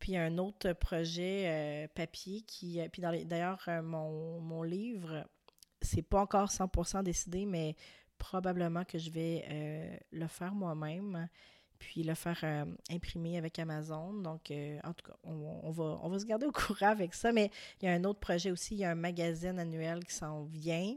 Puis 0.00 0.16
un 0.16 0.38
autre 0.38 0.72
projet 0.72 1.44
euh, 1.46 1.88
papier 1.94 2.40
qui. 2.40 2.80
Euh, 2.80 2.88
puis 2.88 3.02
d'ailleurs, 3.02 3.62
euh, 3.68 3.82
mon, 3.82 4.40
mon, 4.40 4.62
livre, 4.62 5.28
c'est 5.82 6.02
pas 6.02 6.20
encore 6.22 6.48
100% 6.48 7.02
décidé, 7.04 7.44
mais 7.44 7.76
probablement 8.16 8.84
que 8.84 8.98
je 8.98 9.10
vais 9.10 10.00
le 10.10 10.26
faire 10.26 10.54
moi-même, 10.54 11.28
puis 11.78 12.02
le 12.02 12.14
faire 12.14 12.44
imprimer 12.90 13.38
avec 13.38 13.58
Amazon. 13.58 14.12
Donc, 14.12 14.52
en 14.84 14.92
tout 14.92 15.10
cas, 15.10 15.16
on, 15.24 15.70
va, 15.70 15.98
on 16.02 16.08
va 16.10 16.18
se 16.18 16.26
garder 16.26 16.44
au 16.44 16.52
courant 16.52 16.88
avec 16.88 17.14
ça. 17.14 17.32
Mais 17.32 17.50
il 17.80 17.86
y 17.86 17.88
a 17.88 17.92
un 17.92 18.04
autre 18.04 18.20
projet 18.20 18.50
aussi, 18.50 18.74
il 18.74 18.80
y 18.80 18.84
a 18.84 18.90
un 18.90 18.94
magazine 18.94 19.58
annuel 19.58 20.04
qui 20.04 20.14
s'en 20.14 20.44
vient, 20.44 20.94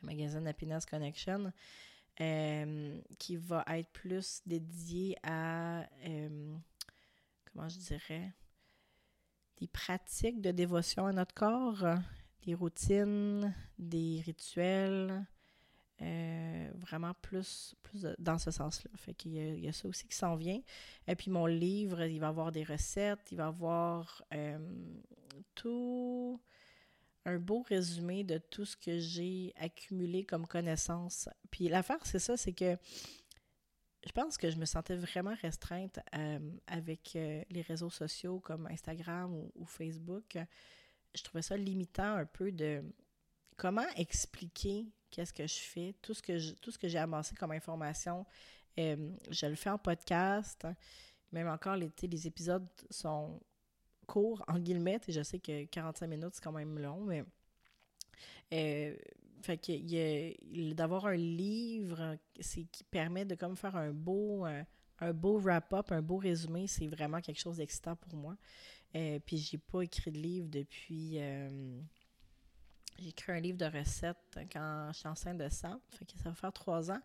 le 0.00 0.06
magazine 0.06 0.46
Happiness 0.46 0.86
Connection. 0.86 1.52
qui 2.16 3.36
va 3.36 3.64
être 3.68 3.90
plus 3.90 4.40
dédié 4.46 5.14
à 5.22 5.86
comment 7.52 7.68
je 7.68 7.78
dirais, 7.78 8.32
des 9.58 9.66
pratiques 9.66 10.40
de 10.40 10.50
dévotion 10.50 11.06
à 11.06 11.12
notre 11.12 11.34
corps, 11.34 11.84
des 12.44 12.54
routines, 12.54 13.54
des 13.78 14.22
rituels, 14.24 15.26
euh, 16.00 16.70
vraiment 16.76 17.12
plus, 17.22 17.74
plus 17.82 18.06
dans 18.18 18.38
ce 18.38 18.52
sens-là. 18.52 18.90
Fait 18.96 19.14
qu'il 19.14 19.34
il 19.34 19.64
y 19.64 19.68
a 19.68 19.72
ça 19.72 19.88
aussi 19.88 20.06
qui 20.06 20.16
s'en 20.16 20.36
vient. 20.36 20.60
Et 21.08 21.16
puis 21.16 21.30
mon 21.30 21.46
livre, 21.46 22.04
il 22.04 22.20
va 22.20 22.28
avoir 22.28 22.52
des 22.52 22.62
recettes, 22.62 23.32
il 23.32 23.36
va 23.36 23.48
avoir 23.48 24.22
euh, 24.32 24.58
tout 25.54 26.40
un 27.24 27.38
beau 27.38 27.62
résumé 27.62 28.24
de 28.24 28.38
tout 28.38 28.64
ce 28.64 28.76
que 28.76 28.98
j'ai 28.98 29.52
accumulé 29.56 30.24
comme 30.24 30.46
connaissances. 30.46 31.28
Puis 31.50 31.68
l'affaire, 31.68 32.04
c'est 32.04 32.20
ça, 32.20 32.36
c'est 32.36 32.52
que 32.52 32.78
je 34.06 34.12
pense 34.12 34.38
que 34.38 34.50
je 34.50 34.56
me 34.56 34.64
sentais 34.64 34.96
vraiment 34.96 35.34
restreinte 35.42 35.98
euh, 36.14 36.38
avec 36.66 37.16
euh, 37.16 37.42
les 37.50 37.62
réseaux 37.62 37.90
sociaux 37.90 38.40
comme 38.40 38.66
Instagram 38.66 39.34
ou, 39.54 39.64
Facebook. 39.64 40.38
Je 41.14 41.22
trouvais 41.22 41.42
ça 41.42 41.56
limitant 41.56 42.14
un 42.14 42.26
peu 42.26 42.52
de 42.52 42.82
comment 43.56 43.86
expliquer 43.96 44.86
qu'est-ce 45.10 45.32
que 45.32 45.46
je 45.46 45.58
fais, 45.58 45.94
tout 46.00 46.14
ce 46.14 46.22
que 46.22 46.52
tout 46.54 46.70
ce 46.70 46.78
que 46.78 46.86
j'ai 46.86 46.98
amassé 46.98 47.34
comme 47.34 47.50
information. 47.50 48.24
Euh, 48.78 49.10
je 49.30 49.46
le 49.46 49.56
fais 49.56 49.70
en 49.70 49.78
podcast. 49.78 50.66
Même 51.32 51.48
encore, 51.48 51.76
les, 51.76 51.90
les 52.02 52.26
épisodes 52.26 52.68
sont 52.90 53.40
courts, 54.06 54.44
en 54.46 54.58
guillemets. 54.58 55.00
Et 55.08 55.12
je 55.12 55.22
sais 55.22 55.40
que 55.40 55.64
45 55.64 56.06
minutes, 56.06 56.34
c'est 56.34 56.44
quand 56.44 56.52
même 56.52 56.78
long, 56.78 57.00
mais 57.00 57.24
fait 59.42 59.58
que 59.58 60.72
d'avoir 60.72 61.06
un 61.06 61.16
livre 61.16 62.16
c'est 62.40 62.64
qui 62.64 62.84
permet 62.84 63.24
de 63.24 63.34
comme 63.34 63.56
faire 63.56 63.76
un 63.76 63.92
beau 63.92 64.44
un, 65.00 65.12
beau 65.12 65.38
wrap-up, 65.38 65.92
un 65.92 66.02
beau 66.02 66.16
résumé, 66.16 66.66
c'est 66.66 66.86
vraiment 66.86 67.20
quelque 67.20 67.40
chose 67.40 67.58
d'excitant 67.58 67.96
pour 67.96 68.16
moi. 68.16 68.36
Euh, 68.96 69.18
puis 69.24 69.36
j'ai 69.36 69.58
pas 69.58 69.82
écrit 69.82 70.10
de 70.10 70.18
livre 70.18 70.48
depuis 70.48 71.20
euh, 71.20 71.78
j'ai 72.98 73.10
écrit 73.10 73.32
un 73.32 73.40
livre 73.40 73.58
de 73.58 73.66
recettes 73.66 74.38
quand 74.50 74.90
je 74.92 74.98
suis 74.98 75.08
enceinte 75.08 75.38
de 75.38 75.48
ça. 75.48 75.78
Fait 75.90 76.04
que 76.04 76.12
ça 76.18 76.30
va 76.30 76.34
faire 76.34 76.52
trois 76.52 76.90
ans. 76.90 77.00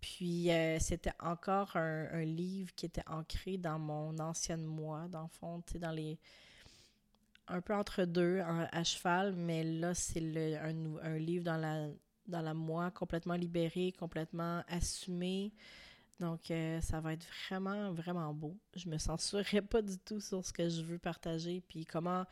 Puis 0.00 0.50
euh, 0.50 0.78
c'était 0.80 1.12
encore 1.20 1.76
un, 1.76 2.08
un, 2.12 2.24
livre 2.24 2.74
qui 2.74 2.86
était 2.86 3.06
ancré 3.06 3.58
dans 3.58 3.78
mon 3.78 4.18
ancienne 4.18 4.64
moi, 4.64 5.06
dans 5.08 5.22
le 5.22 5.28
fond, 5.28 5.60
tu 5.60 5.74
sais, 5.74 5.78
dans 5.78 5.90
les 5.90 6.18
un 7.50 7.60
peu 7.60 7.74
entre 7.74 8.04
deux 8.04 8.40
à 8.40 8.84
cheval, 8.84 9.34
mais 9.34 9.64
là, 9.64 9.94
c'est 9.94 10.56
un, 10.58 10.96
un, 11.02 11.18
livre 11.18 11.44
dans 11.44 11.56
la, 11.56 11.88
dans 12.26 12.40
la 12.40 12.54
moi, 12.54 12.90
complètement 12.90 13.34
libéré, 13.34 13.92
complètement 13.98 14.62
assumé. 14.68 15.52
Donc, 16.20 16.50
euh, 16.50 16.80
ça 16.82 17.00
va 17.00 17.14
être 17.14 17.26
vraiment, 17.48 17.92
vraiment 17.92 18.32
beau. 18.34 18.56
Je 18.76 18.88
me 18.88 18.98
censurerai 18.98 19.62
pas 19.62 19.82
du 19.82 19.98
tout 19.98 20.20
sur 20.20 20.44
ce 20.44 20.52
que 20.52 20.68
je 20.68 20.82
veux 20.82 20.98
partager, 20.98 21.62
puis 21.66 21.86
comment, 21.86 22.24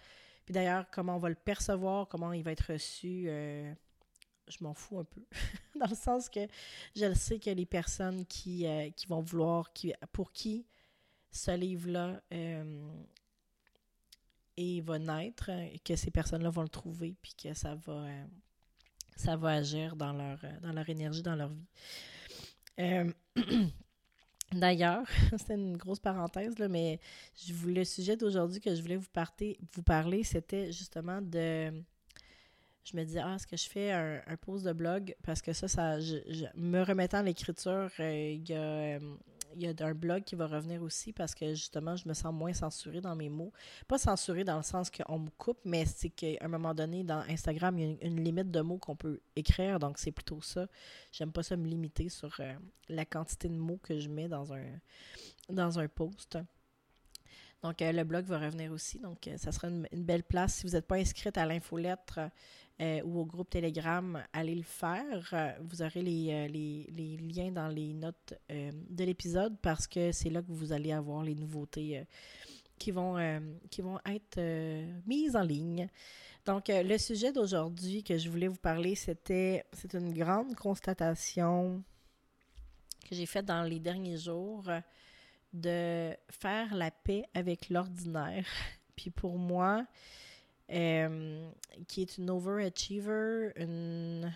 puis 0.44 0.52
d'ailleurs, 0.52 0.86
comment 0.90 1.16
on 1.16 1.18
va 1.18 1.30
le 1.30 1.34
percevoir, 1.34 2.06
comment 2.06 2.32
il 2.32 2.42
va 2.42 2.52
être 2.52 2.72
reçu. 2.72 3.24
Euh, 3.28 3.72
je 4.46 4.62
m'en 4.62 4.74
fous 4.74 4.98
un 4.98 5.04
peu. 5.04 5.22
Dans 5.78 5.88
le 5.88 5.96
sens 5.96 6.28
que 6.28 6.46
je 6.94 7.06
le 7.06 7.14
sais 7.14 7.38
que 7.38 7.50
les 7.50 7.66
personnes 7.66 8.24
qui, 8.26 8.66
euh, 8.66 8.90
qui 8.90 9.06
vont 9.06 9.20
vouloir, 9.20 9.72
qui, 9.72 9.92
pour 10.12 10.32
qui 10.32 10.66
ce 11.30 11.50
livre-là 11.50 12.22
euh, 14.58 14.82
va 14.82 14.98
naître, 14.98 15.50
que 15.84 15.96
ces 15.96 16.10
personnes-là 16.10 16.50
vont 16.50 16.62
le 16.62 16.68
trouver, 16.68 17.16
puis 17.22 17.34
que 17.34 17.54
ça 17.54 17.74
va, 17.74 17.92
euh, 17.92 18.24
ça 19.16 19.36
va 19.36 19.50
agir 19.50 19.96
dans 19.96 20.12
leur, 20.12 20.38
dans 20.62 20.72
leur 20.72 20.88
énergie, 20.88 21.22
dans 21.22 21.36
leur 21.36 21.50
vie. 21.50 21.66
D'ailleurs, 24.52 25.06
c'était 25.36 25.54
une 25.54 25.76
grosse 25.76 26.00
parenthèse, 26.00 26.58
là, 26.58 26.68
mais 26.68 27.00
je 27.36 27.52
voulais, 27.52 27.80
le 27.80 27.84
sujet 27.84 28.16
d'aujourd'hui 28.16 28.60
que 28.60 28.74
je 28.74 28.80
voulais 28.80 28.96
vous, 28.96 29.08
vous 29.72 29.82
parler, 29.82 30.24
c'était 30.24 30.72
justement 30.72 31.20
de 31.20 31.72
je 32.90 32.96
me 32.96 33.04
disais, 33.04 33.20
ah, 33.22 33.34
est-ce 33.34 33.46
que 33.46 33.56
je 33.56 33.68
fais 33.68 33.92
un, 33.92 34.22
un 34.26 34.36
post 34.36 34.64
de 34.64 34.72
blog? 34.72 35.14
Parce 35.22 35.42
que 35.42 35.52
ça, 35.52 35.68
ça 35.68 36.00
je, 36.00 36.16
me 36.54 36.82
remettant 36.82 37.18
à 37.18 37.22
l'écriture, 37.22 37.90
euh, 38.00 38.30
il 38.34 38.48
y 38.48 38.54
a. 38.54 38.60
Euh, 38.60 39.16
il 39.54 39.62
y 39.62 39.66
a 39.66 39.86
un 39.86 39.94
blog 39.94 40.24
qui 40.24 40.34
va 40.34 40.46
revenir 40.46 40.82
aussi 40.82 41.12
parce 41.12 41.34
que 41.34 41.54
justement, 41.54 41.96
je 41.96 42.08
me 42.08 42.14
sens 42.14 42.32
moins 42.32 42.52
censurée 42.52 43.00
dans 43.00 43.14
mes 43.16 43.28
mots. 43.28 43.52
Pas 43.86 43.98
censurée 43.98 44.44
dans 44.44 44.56
le 44.56 44.62
sens 44.62 44.90
qu'on 44.90 45.18
me 45.18 45.30
coupe, 45.30 45.58
mais 45.64 45.84
c'est 45.86 46.10
qu'à 46.10 46.36
un 46.40 46.48
moment 46.48 46.74
donné, 46.74 47.04
dans 47.04 47.20
Instagram, 47.28 47.78
il 47.78 47.84
y 47.84 47.92
a 47.92 48.06
une, 48.06 48.22
limite 48.22 48.50
de 48.50 48.60
mots 48.60 48.78
qu'on 48.78 48.96
peut 48.96 49.20
écrire. 49.36 49.78
Donc, 49.78 49.98
c'est 49.98 50.12
plutôt 50.12 50.40
ça. 50.42 50.66
J'aime 51.12 51.32
pas 51.32 51.42
ça 51.42 51.56
me 51.56 51.66
limiter 51.66 52.08
sur 52.08 52.34
euh, 52.40 52.54
la 52.88 53.04
quantité 53.04 53.48
de 53.48 53.56
mots 53.56 53.80
que 53.82 53.98
je 53.98 54.08
mets 54.08 54.28
dans 54.28 54.52
un, 54.52 54.64
dans 55.48 55.78
un 55.78 55.88
post. 55.88 56.38
Donc, 57.62 57.80
le 57.80 58.02
blog 58.04 58.24
va 58.26 58.38
revenir 58.38 58.70
aussi. 58.72 58.98
Donc, 59.00 59.28
ça 59.36 59.50
sera 59.50 59.68
une, 59.68 59.88
une 59.92 60.04
belle 60.04 60.22
place. 60.22 60.54
Si 60.54 60.66
vous 60.66 60.72
n'êtes 60.72 60.86
pas 60.86 60.96
inscrite 60.96 61.36
à 61.36 61.46
l'infolettre, 61.46 62.20
euh, 62.80 63.02
ou 63.02 63.18
au 63.18 63.24
groupe 63.24 63.50
Telegram, 63.50 64.22
allez 64.32 64.54
le 64.54 64.62
faire. 64.62 65.30
Euh, 65.32 65.52
vous 65.62 65.82
aurez 65.82 66.00
euh, 66.00 66.46
les, 66.46 66.86
les, 66.94 67.16
liens 67.16 67.50
dans 67.50 67.66
les 67.66 67.92
notes 67.92 68.34
de 68.48 69.04
l'épisode 69.04 69.58
parce 69.60 69.88
que 69.88 70.12
c'est 70.12 70.30
là 70.30 70.42
que 70.42 70.52
vous 70.52 70.72
allez 70.72 70.92
avoir 70.92 71.24
les 71.24 71.34
nouveautés 71.34 72.04
qui, 72.78 72.92
vont, 72.92 73.16
qui 73.70 73.82
vont 73.82 73.98
être 74.06 74.40
mises 75.06 75.34
en 75.34 75.42
ligne. 75.42 75.88
Donc, 76.46 76.68
le 76.68 76.96
sujet 76.98 77.32
d'aujourd'hui 77.32 78.04
que 78.04 78.16
je 78.16 78.30
voulais 78.30 78.48
vous 78.48 78.56
parler, 78.56 78.94
c'était 78.94 79.64
c'est 79.72 79.94
une 79.94 80.14
grande 80.14 80.54
constatation 80.54 81.82
que 83.08 83.16
j'ai 83.16 83.26
faite 83.26 83.46
dans 83.46 83.64
les 83.64 83.80
derniers 83.80 84.18
jours 84.18 84.64
de 85.52 86.14
faire 86.30 86.74
la 86.74 86.90
paix 86.90 87.24
avec 87.34 87.70
l'ordinaire. 87.70 88.46
Puis 88.96 89.10
pour 89.10 89.36
moi, 89.36 89.84
euh, 90.70 91.50
qui 91.86 92.02
est 92.02 92.18
une 92.18 92.30
overachiever, 92.30 93.52
une... 93.56 94.32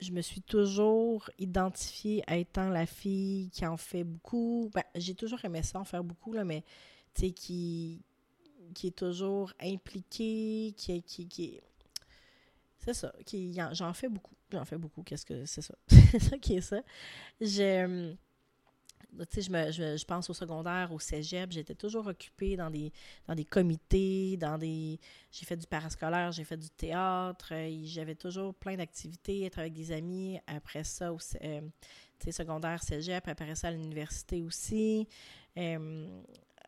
Je 0.00 0.10
me 0.10 0.20
suis 0.20 0.42
toujours 0.42 1.30
identifiée 1.38 2.24
à 2.26 2.36
étant 2.36 2.68
la 2.68 2.84
fille 2.84 3.48
qui 3.50 3.64
en 3.64 3.76
fait 3.76 4.02
beaucoup. 4.02 4.70
Ben, 4.74 4.82
j'ai 4.96 5.14
toujours 5.14 5.44
aimé 5.44 5.62
ça, 5.62 5.78
en 5.78 5.84
faire 5.84 6.02
beaucoup, 6.02 6.32
là, 6.32 6.44
mais 6.44 6.64
tu 7.14 7.26
sais, 7.26 7.30
qui, 7.30 8.02
qui 8.74 8.88
est 8.88 8.96
toujours 8.96 9.52
impliquée, 9.60 10.74
qui, 10.76 11.02
qui, 11.02 11.28
qui... 11.28 11.60
C'est 12.78 12.94
ça, 12.94 13.14
qui, 13.24 13.56
j'en 13.72 13.92
fais 13.94 14.08
beaucoup. 14.08 14.34
J'en 14.50 14.64
fais 14.64 14.76
beaucoup, 14.76 15.02
qu'est-ce 15.02 15.24
que 15.24 15.46
c'est 15.46 15.62
ça? 15.62 15.74
c'est 15.88 16.18
ça 16.18 16.38
qui 16.38 16.56
est 16.56 16.60
ça. 16.60 16.82
Tu 19.30 19.42
sais, 19.42 19.72
je, 19.72 19.96
je, 19.96 20.04
pense 20.04 20.28
au 20.30 20.34
secondaire, 20.34 20.92
au 20.92 20.98
cégep, 20.98 21.52
j'étais 21.52 21.74
toujours 21.74 22.06
occupée 22.06 22.56
dans 22.56 22.70
des, 22.70 22.92
dans 23.26 23.34
des 23.34 23.44
comités, 23.44 24.36
dans 24.36 24.58
des... 24.58 24.98
J'ai 25.30 25.44
fait 25.46 25.56
du 25.56 25.66
parascolaire, 25.66 26.32
j'ai 26.32 26.44
fait 26.44 26.56
du 26.56 26.70
théâtre, 26.70 27.52
euh, 27.52 27.80
j'avais 27.84 28.14
toujours 28.14 28.54
plein 28.54 28.76
d'activités, 28.76 29.42
être 29.44 29.58
avec 29.58 29.72
des 29.72 29.92
amis. 29.92 30.38
Après 30.46 30.84
ça, 30.84 31.12
au, 31.12 31.18
euh, 31.42 31.60
secondaire, 32.30 32.82
cégep, 32.82 33.28
après 33.28 33.54
ça 33.54 33.68
à 33.68 33.70
l'université 33.70 34.42
aussi. 34.42 35.06
Euh, 35.56 36.08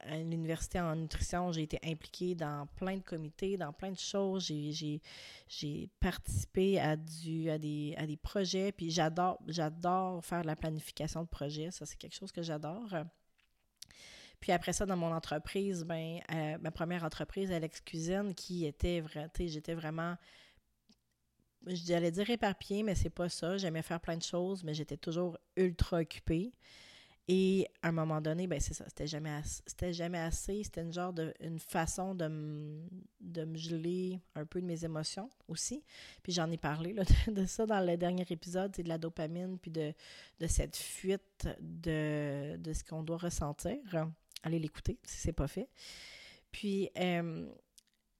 à 0.08 0.16
l'université 0.16 0.80
en 0.80 0.94
nutrition, 0.96 1.52
j'ai 1.52 1.62
été 1.62 1.78
impliquée 1.84 2.34
dans 2.34 2.66
plein 2.76 2.96
de 2.96 3.02
comités, 3.02 3.56
dans 3.56 3.72
plein 3.72 3.90
de 3.90 3.98
choses. 3.98 4.46
J'ai 4.46 5.90
participé 6.00 6.78
à, 6.78 6.96
du, 6.96 7.50
à, 7.50 7.58
des, 7.58 7.94
à 7.96 8.06
des 8.06 8.16
projets, 8.16 8.72
puis 8.72 8.90
j'adore 8.90 9.38
faire 10.22 10.42
de 10.42 10.46
la 10.46 10.56
planification 10.56 11.22
de 11.22 11.28
projets. 11.28 11.70
Ça, 11.70 11.86
c'est 11.86 11.96
quelque 11.96 12.14
chose 12.16 12.32
que 12.32 12.42
j'adore. 12.42 12.94
Puis 14.40 14.52
après 14.52 14.72
ça, 14.72 14.86
dans 14.86 14.96
mon 14.96 15.12
entreprise, 15.12 15.84
ben, 15.84 16.20
euh, 16.32 16.58
ma 16.60 16.70
première 16.70 17.04
entreprise, 17.04 17.50
Alex 17.50 17.80
Cuisine, 17.80 18.34
qui 18.34 18.66
était 18.66 19.02
j'étais 19.38 19.74
vraiment, 19.74 20.16
j'allais 21.66 22.10
dire 22.10 22.28
éparpillée, 22.28 22.82
mais 22.82 22.94
c'est 22.94 23.10
pas 23.10 23.28
ça. 23.28 23.56
J'aimais 23.56 23.82
faire 23.82 24.00
plein 24.00 24.16
de 24.16 24.22
choses, 24.22 24.62
mais 24.62 24.74
j'étais 24.74 24.96
toujours 24.96 25.38
ultra 25.56 26.00
occupée. 26.00 26.52
Et 27.28 27.66
à 27.82 27.88
un 27.88 27.92
moment 27.92 28.20
donné, 28.20 28.46
ben 28.46 28.60
c'est 28.60 28.74
ça, 28.74 28.84
c'était 28.86 29.08
jamais 29.08 29.42
jamais 29.90 30.18
assez. 30.18 30.62
C'était 30.62 30.82
une 30.82 30.92
genre 30.92 31.12
de 31.12 31.34
une 31.40 31.58
façon 31.58 32.14
de, 32.14 32.28
de 33.20 33.44
me 33.44 33.56
geler 33.56 34.20
un 34.36 34.46
peu 34.46 34.60
de 34.60 34.66
mes 34.66 34.84
émotions 34.84 35.28
aussi. 35.48 35.82
Puis 36.22 36.32
j'en 36.32 36.48
ai 36.52 36.56
parlé 36.56 36.92
là, 36.92 37.02
de, 37.26 37.44
ça 37.44 37.66
dans 37.66 37.84
le 37.84 37.96
dernier 37.96 38.24
épisode, 38.30 38.72
c'est 38.76 38.84
de 38.84 38.88
la 38.88 38.98
dopamine, 38.98 39.58
puis 39.58 39.72
de, 39.72 39.92
de 40.38 40.46
cette 40.46 40.76
fuite 40.76 41.48
de, 41.60 42.56
de 42.58 42.72
ce 42.72 42.84
qu'on 42.84 43.02
doit 43.02 43.18
ressentir. 43.18 43.76
Allez 44.44 44.60
l'écouter 44.60 44.98
si 45.02 45.16
c'est 45.18 45.32
pas 45.32 45.48
fait. 45.48 45.68
Puis 46.52 46.90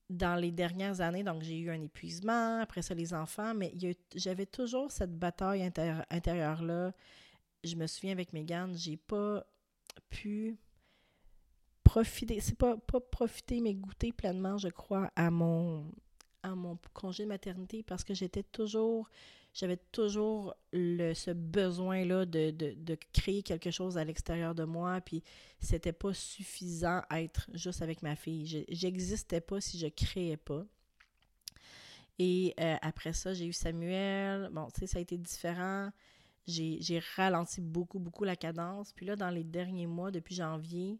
dans 0.09 0.35
les 0.35 0.51
dernières 0.51 0.99
années, 0.99 1.23
donc 1.23 1.43
j'ai 1.43 1.57
eu 1.57 1.69
un 1.69 1.81
épuisement, 1.81 2.59
après 2.59 2.81
ça 2.81 2.93
les 2.93 3.13
enfants, 3.13 3.53
mais 3.53 3.73
j'avais 4.15 4.45
toujours 4.45 4.91
cette 4.91 5.17
bataille 5.17 5.63
intérieure-là 6.09 6.93
je 7.63 7.75
me 7.75 7.87
souviens 7.87 8.11
avec 8.11 8.33
Megan, 8.33 8.75
j'ai 8.75 8.97
pas 8.97 9.45
pu 10.09 10.57
profiter, 11.83 12.39
c'est 12.39 12.57
pas, 12.57 12.77
profiter, 13.11 13.61
mais 13.61 13.73
goûter 13.73 14.11
pleinement, 14.11 14.57
je 14.57 14.67
crois, 14.67 15.11
à 15.15 15.31
mon, 15.31 15.91
à 16.43 16.53
mon 16.53 16.77
congé 16.93 17.23
de 17.23 17.29
maternité 17.29 17.83
parce 17.83 18.03
que 18.03 18.13
j'étais 18.13 18.43
toujours, 18.43 19.09
j'avais 19.53 19.77
toujours 19.91 20.53
ce 20.73 21.31
besoin-là 21.31 22.25
de, 22.25 22.97
créer 23.13 23.41
quelque 23.41 23.71
chose 23.71 23.97
à 23.97 24.03
l'extérieur 24.03 24.53
de 24.53 24.63
moi, 24.63 25.01
puis 25.01 25.23
c'était 25.59 25.93
pas 25.93 26.13
suffisant 26.13 27.01
être 27.11 27.49
juste 27.53 27.81
avec 27.81 28.01
ma 28.01 28.15
fille. 28.15 28.65
J'existais 28.69 29.41
pas 29.41 29.61
si 29.61 29.79
je 29.79 29.87
créais 29.87 30.37
pas. 30.37 30.65
Et 32.19 32.55
euh, 32.59 32.75
après 32.81 33.13
ça, 33.13 33.33
j'ai 33.33 33.45
eu 33.45 33.53
Samuel. 33.53 34.49
Bon, 34.51 34.67
tu 34.73 34.79
sais, 34.79 34.87
ça 34.87 34.97
a 34.97 35.01
été 35.01 35.17
différent 35.17 35.91
j'ai 36.47 37.01
ralenti 37.15 37.61
beaucoup, 37.61 37.99
beaucoup 37.99 38.23
la 38.23 38.35
cadence. 38.35 38.93
Puis 38.93 39.05
là, 39.05 39.15
dans 39.15 39.29
les 39.29 39.43
derniers 39.43 39.87
mois, 39.87 40.11
depuis 40.11 40.35
janvier, 40.35 40.99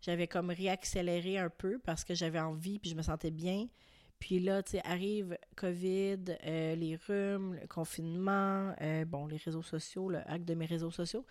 j'avais 0.00 0.26
comme 0.26 0.50
réaccéléré 0.50 1.38
un 1.38 1.50
peu 1.50 1.78
parce 1.78 2.04
que 2.04 2.14
j'avais 2.14 2.40
envie, 2.40 2.78
puis 2.78 2.90
je 2.90 2.96
me 2.96 3.02
sentais 3.02 3.30
bien. 3.30 3.68
Puis 4.18 4.38
là, 4.38 4.62
tu 4.62 4.72
sais, 4.72 4.82
arrive 4.84 5.36
COVID, 5.56 6.36
euh, 6.44 6.74
les 6.76 6.96
rhumes, 6.96 7.54
le 7.54 7.66
confinement, 7.66 8.74
euh, 8.80 9.04
bon, 9.04 9.26
les 9.26 9.36
réseaux 9.36 9.62
sociaux, 9.62 10.08
le 10.08 10.18
hack 10.30 10.44
de 10.44 10.54
mes 10.54 10.66
réseaux 10.66 10.90
sociaux. 10.90 11.26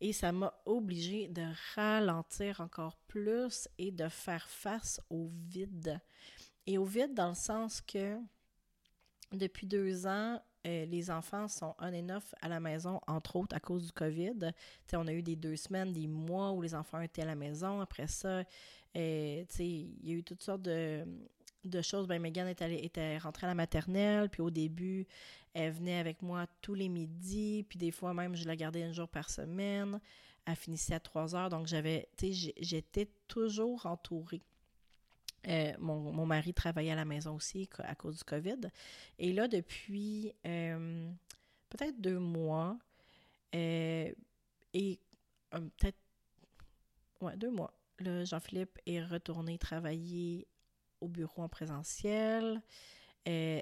Et 0.00 0.12
ça 0.12 0.32
m'a 0.32 0.54
obligé 0.66 1.28
de 1.28 1.42
ralentir 1.74 2.60
encore 2.60 2.98
plus 3.08 3.68
et 3.78 3.90
de 3.90 4.08
faire 4.08 4.48
face 4.50 5.00
au 5.08 5.30
vide. 5.48 5.98
Et 6.66 6.76
au 6.76 6.84
vide 6.84 7.14
dans 7.14 7.30
le 7.30 7.34
sens 7.34 7.80
que 7.80 8.18
depuis 9.32 9.66
deux 9.66 10.06
ans, 10.06 10.40
euh, 10.66 10.84
les 10.86 11.10
enfants 11.10 11.46
sont 11.48 11.74
on 11.78 11.92
et 11.92 12.12
off 12.12 12.34
à 12.40 12.48
la 12.48 12.58
maison, 12.58 13.00
entre 13.06 13.36
autres 13.36 13.54
à 13.54 13.60
cause 13.60 13.86
du 13.86 13.92
COVID. 13.92 14.52
on 14.94 15.06
a 15.06 15.12
eu 15.12 15.22
des 15.22 15.36
deux 15.36 15.56
semaines, 15.56 15.92
des 15.92 16.08
mois 16.08 16.52
où 16.52 16.62
les 16.62 16.74
enfants 16.74 17.00
étaient 17.00 17.22
à 17.22 17.26
la 17.26 17.36
maison. 17.36 17.80
Après 17.80 18.08
ça, 18.08 18.42
euh, 18.96 19.44
il 19.58 20.08
y 20.08 20.12
a 20.12 20.14
eu 20.14 20.24
toutes 20.24 20.42
sortes 20.42 20.62
de, 20.62 21.04
choses. 21.82 22.08
Ben, 22.08 22.20
Megan 22.20 22.48
était, 22.48 22.84
était 22.84 23.18
rentrée 23.18 23.46
à 23.46 23.50
la 23.50 23.54
maternelle, 23.54 24.28
puis 24.28 24.42
au 24.42 24.50
début, 24.50 25.06
elle 25.54 25.72
venait 25.72 25.98
avec 25.98 26.22
moi 26.22 26.46
tous 26.60 26.74
les 26.74 26.88
midis, 26.88 27.64
puis 27.68 27.78
des 27.78 27.92
fois 27.92 28.12
même, 28.12 28.34
je 28.34 28.46
la 28.46 28.56
gardais 28.56 28.82
un 28.82 28.92
jour 28.92 29.08
par 29.08 29.30
semaine. 29.30 30.00
Elle 30.46 30.56
finissait 30.56 30.94
à 30.94 31.00
trois 31.00 31.34
heures, 31.34 31.48
donc 31.48 31.66
j'avais, 31.66 32.08
j'étais 32.60 33.08
toujours 33.28 33.86
entourée. 33.86 34.42
Euh, 35.48 35.72
mon, 35.78 36.26
mari 36.26 36.52
travaillait 36.52 36.92
à 36.92 36.96
la 36.96 37.04
maison 37.04 37.36
aussi 37.36 37.68
à 37.78 37.94
cause 37.94 38.18
du 38.18 38.24
COVID. 38.24 38.60
Et 39.18 39.32
là, 39.32 39.48
depuis 39.48 40.32
euh, 40.46 41.10
peut-être 41.68 42.00
deux 42.00 42.18
mois, 42.18 42.76
euh, 43.54 44.12
et 44.74 44.98
peut-être 45.50 45.98
ouais, 47.20 47.36
deux 47.36 47.50
mois, 47.50 47.72
Jean-Philippe 48.00 48.78
est 48.86 49.02
retourné 49.02 49.56
travailler 49.58 50.46
au 51.00 51.08
bureau 51.08 51.42
en 51.42 51.48
présentiel. 51.48 52.60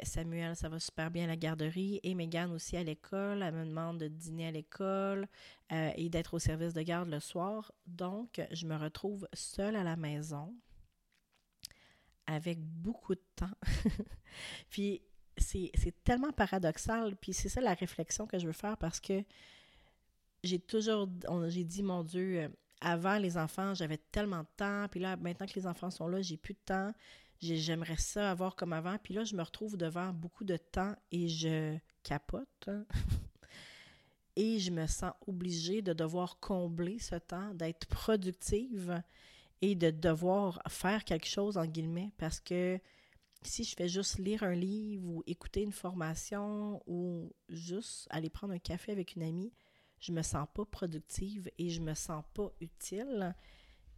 Samuel, 0.03 0.57
ça 0.57 0.69
va 0.69 0.79
super 0.79 1.11
bien 1.11 1.25
à 1.25 1.29
la 1.29 1.37
garderie. 1.37 1.99
Et 2.03 2.15
Megan 2.15 2.51
aussi 2.53 2.77
à 2.77 2.83
l'école. 2.83 3.43
Elle 3.43 3.55
me 3.55 3.65
demande 3.65 3.97
de 3.99 4.09
dîner 4.09 4.49
à 4.49 4.51
l'école 4.51 5.27
et 5.71 6.11
d'être 6.11 6.35
au 6.35 6.39
service 6.39 6.75
de 6.75 6.83
garde 6.83 7.09
le 7.09 7.19
soir. 7.19 7.73
Donc, 7.87 8.43
je 8.51 8.67
me 8.67 8.77
retrouve 8.77 9.27
seule 9.33 9.77
à 9.77 9.83
la 9.83 9.97
maison 9.97 10.55
avec 12.27 12.61
beaucoup 12.61 13.15
de 13.15 13.25
temps. 13.37 13.57
Puis 14.71 15.03
c'est 15.37 16.05
tellement 16.05 16.33
paradoxal. 16.33 17.17
Puis 17.17 17.33
c'est 17.33 17.49
ça 17.49 17.61
la 17.61 17.75
réflexion 17.75 18.27
que 18.27 18.39
je 18.39 18.47
veux 18.47 18.53
faire 18.53 18.77
parce 18.77 19.01
que 19.01 19.23
j'ai 20.43 20.59
toujours, 20.59 21.09
j'ai 21.49 21.65
dit, 21.65 21.83
mon 21.83 22.03
Dieu, 22.05 22.43
euh, 22.43 22.49
avant 22.81 23.19
les 23.19 23.39
enfants, 23.39 23.75
j'avais 23.75 23.97
tellement 23.97 24.41
de 24.41 24.49
temps. 24.57 24.87
Puis 24.91 25.01
là, 25.01 25.17
maintenant 25.17 25.47
que 25.47 25.55
les 25.55 25.67
enfants 25.67 25.91
sont 25.91 26.07
là, 26.07 26.21
j'ai 26.21 26.37
plus 26.37 26.55
de 26.55 26.61
temps. 26.65 26.93
J'aimerais 27.41 27.97
ça 27.97 28.31
avoir 28.31 28.55
comme 28.55 28.73
avant. 28.73 28.97
Puis 28.99 29.15
là, 29.15 29.25
je 29.25 29.35
me 29.35 29.43
retrouve 29.43 29.77
devant 29.77 30.13
beaucoup 30.13 30.45
de 30.45 30.57
temps 30.57 30.95
et 31.11 31.29
je 31.29 31.77
capote. 32.03 32.49
Hein. 32.69 32.85
et 34.37 34.59
je 34.59 34.71
me 34.71 34.87
sens 34.87 35.13
obligée 35.27 35.83
de 35.83 35.93
devoir 35.93 36.39
combler 36.41 36.99
ce 36.99 37.17
temps, 37.17 37.55
d'être 37.55 37.87
productive 37.87 39.03
et 39.63 39.75
de 39.75 39.91
devoir 39.91 40.63
faire 40.69 41.05
quelque 41.05 41.27
chose, 41.27 41.57
en 41.57 41.67
guillemets, 41.67 42.13
parce 42.19 42.41
que 42.41 42.81
si 43.43 43.65
je 43.65 43.75
fais 43.75 43.89
juste 43.89 44.19
lire 44.19 44.43
un 44.43 44.55
livre 44.55 45.07
ou 45.07 45.23
écouter 45.27 45.63
une 45.63 45.73
formation 45.73 46.83
ou 46.87 47.33
juste 47.49 48.07
aller 48.11 48.31
prendre 48.31 48.55
un 48.55 48.59
café 48.59 48.93
avec 48.93 49.17
une 49.17 49.23
amie, 49.23 49.53
je 50.01 50.13
me 50.13 50.23
sens 50.23 50.47
pas 50.53 50.65
productive 50.65 51.51
et 51.59 51.71
je 51.71 51.81
me 51.81 51.95
sens 51.95 52.25
pas 52.35 52.51
utile. 52.61 53.35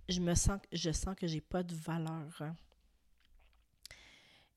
Je 0.09 0.21
me 0.21 0.35
sens, 0.35 0.61
je 0.73 0.92
sens 0.92 1.16
que 1.16 1.27
j'ai 1.27 1.40
pas 1.40 1.62
de 1.62 1.75
valeur. 1.75 2.55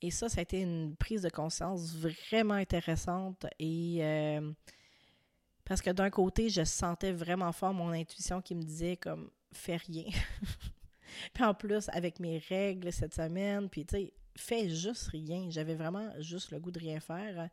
Et 0.02 0.12
ça, 0.12 0.30
ça 0.30 0.40
a 0.40 0.44
été 0.44 0.62
une 0.62 0.96
prise 0.96 1.24
de 1.24 1.30
conscience 1.30 1.96
vraiment 1.96 2.54
intéressante 2.54 3.46
et 3.58 3.98
euh, 4.02 4.54
parce 5.66 5.82
que 5.82 5.90
d'un 5.90 6.10
côté, 6.10 6.50
je 6.50 6.64
sentais 6.64 7.12
vraiment 7.12 7.52
fort 7.52 7.74
mon 7.74 7.90
intuition 7.90 8.42
qui 8.42 8.56
me 8.56 8.64
disait 8.64 8.98
comme 8.98 9.30
fais 9.52 9.78
rien. 9.78 10.06
puis 11.34 11.44
en 11.44 11.54
plus, 11.54 11.90
avec 11.90 12.20
mes 12.20 12.38
règles 12.50 12.92
cette 12.92 13.14
semaine, 13.14 13.70
puis 13.70 13.86
tu 13.86 13.96
sais, 13.96 14.14
fais 14.36 14.70
juste 14.70 15.08
rien. 15.08 15.48
J'avais 15.50 15.76
vraiment 15.76 16.10
juste 16.20 16.52
le 16.52 16.60
goût 16.60 16.72
de 16.72 16.80
rien 16.80 17.00
faire. 17.00 17.50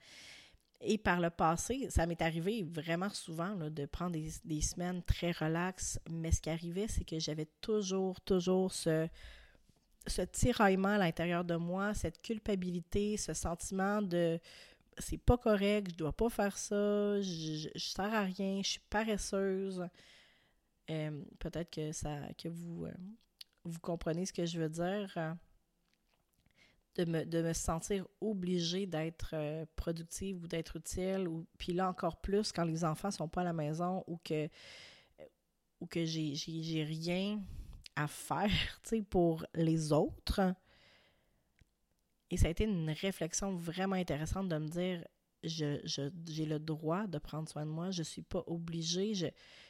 Et 0.80 0.98
par 0.98 1.20
le 1.20 1.30
passé, 1.30 1.88
ça 1.90 2.06
m'est 2.06 2.20
arrivé 2.20 2.62
vraiment 2.62 3.08
souvent 3.08 3.54
de 3.54 3.86
prendre 3.86 4.16
des, 4.44 4.60
semaines 4.60 5.02
très 5.02 5.32
relaxes, 5.32 5.98
mais 6.10 6.32
ce 6.32 6.40
qui 6.40 6.50
arrivait, 6.50 6.86
c'est 6.86 7.04
que 7.04 7.18
j'avais 7.18 7.48
toujours, 7.62 8.20
toujours 8.20 8.72
ce, 8.72 9.08
ce 10.06 10.22
tiraillement 10.22 10.90
à 10.90 10.98
l'intérieur 10.98 11.44
de 11.44 11.56
moi, 11.56 11.94
cette 11.94 12.20
culpabilité, 12.20 13.16
ce 13.16 13.32
sentiment 13.32 14.02
de 14.02 14.38
c'est 14.98 15.18
pas 15.18 15.36
correct, 15.36 15.90
je 15.90 15.96
dois 15.96 16.12
pas 16.12 16.30
faire 16.30 16.56
ça, 16.56 17.20
je, 17.20 17.68
je, 17.74 17.78
sers 17.78 18.14
à 18.14 18.22
rien, 18.22 18.60
je 18.62 18.70
suis 18.70 18.80
paresseuse. 18.88 19.86
Euh, 20.90 21.22
peut-être 21.38 21.70
que 21.70 21.92
ça 21.92 22.20
que 22.38 22.48
vous, 22.48 22.86
euh, 22.86 22.92
vous 23.66 23.80
comprenez 23.80 24.26
ce 24.26 24.32
que 24.32 24.46
je 24.46 24.58
veux 24.58 24.68
dire 24.68 25.36
de 26.96 27.04
me, 27.04 27.24
de 27.24 27.42
me 27.42 27.52
sentir 27.52 28.06
obligée 28.20 28.86
d'être 28.86 29.30
euh, 29.34 29.66
productive 29.76 30.42
ou 30.42 30.48
d'être 30.48 30.76
utile. 30.76 31.28
Ou, 31.28 31.46
puis 31.58 31.72
là, 31.72 31.88
encore 31.88 32.20
plus, 32.20 32.52
quand 32.52 32.64
les 32.64 32.84
enfants 32.84 33.10
sont 33.10 33.28
pas 33.28 33.42
à 33.42 33.44
la 33.44 33.52
maison 33.52 34.02
ou 34.06 34.18
que, 34.24 34.44
euh, 34.44 35.24
ou 35.80 35.86
que 35.86 36.04
j'ai, 36.04 36.34
j'ai, 36.34 36.84
rien 36.84 37.40
à 37.94 38.06
faire 38.06 38.50
pour 39.10 39.44
les 39.54 39.92
autres. 39.92 40.54
Et 42.30 42.36
ça 42.36 42.48
a 42.48 42.50
été 42.50 42.64
une 42.64 42.90
réflexion 42.90 43.54
vraiment 43.56 43.96
intéressante 43.96 44.48
de 44.48 44.58
me 44.58 44.68
dire 44.68 45.04
je, 45.44 45.80
je, 45.84 46.10
j'ai 46.26 46.46
le 46.46 46.58
droit 46.58 47.06
de 47.06 47.18
prendre 47.18 47.48
soin 47.48 47.64
de 47.64 47.70
moi, 47.70 47.90
je 47.90 48.02
suis 48.02 48.22
pas 48.22 48.42
obligée. 48.46 49.14
Je... 49.14 49.26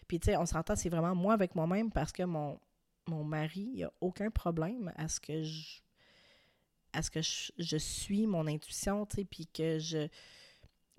Puis, 0.08 0.20
tu 0.20 0.26
sais, 0.26 0.36
on 0.36 0.46
s'entend, 0.46 0.76
c'est 0.76 0.88
vraiment 0.88 1.14
moi 1.14 1.34
avec 1.34 1.54
moi-même 1.54 1.90
parce 1.90 2.12
que 2.12 2.22
mon, 2.22 2.58
mon 3.08 3.24
mari, 3.24 3.70
il 3.74 3.84
a 3.84 3.92
aucun 4.00 4.30
problème 4.30 4.92
à 4.96 5.08
ce 5.08 5.20
que 5.20 5.42
je 5.42 5.80
à 6.96 7.02
ce 7.02 7.10
que 7.10 7.20
je, 7.20 7.76
suis 7.76 8.26
mon 8.26 8.46
intuition, 8.46 9.04
tu 9.04 9.16
sais, 9.16 9.24
puis 9.24 9.46
que 9.46 9.78
je... 9.78 10.08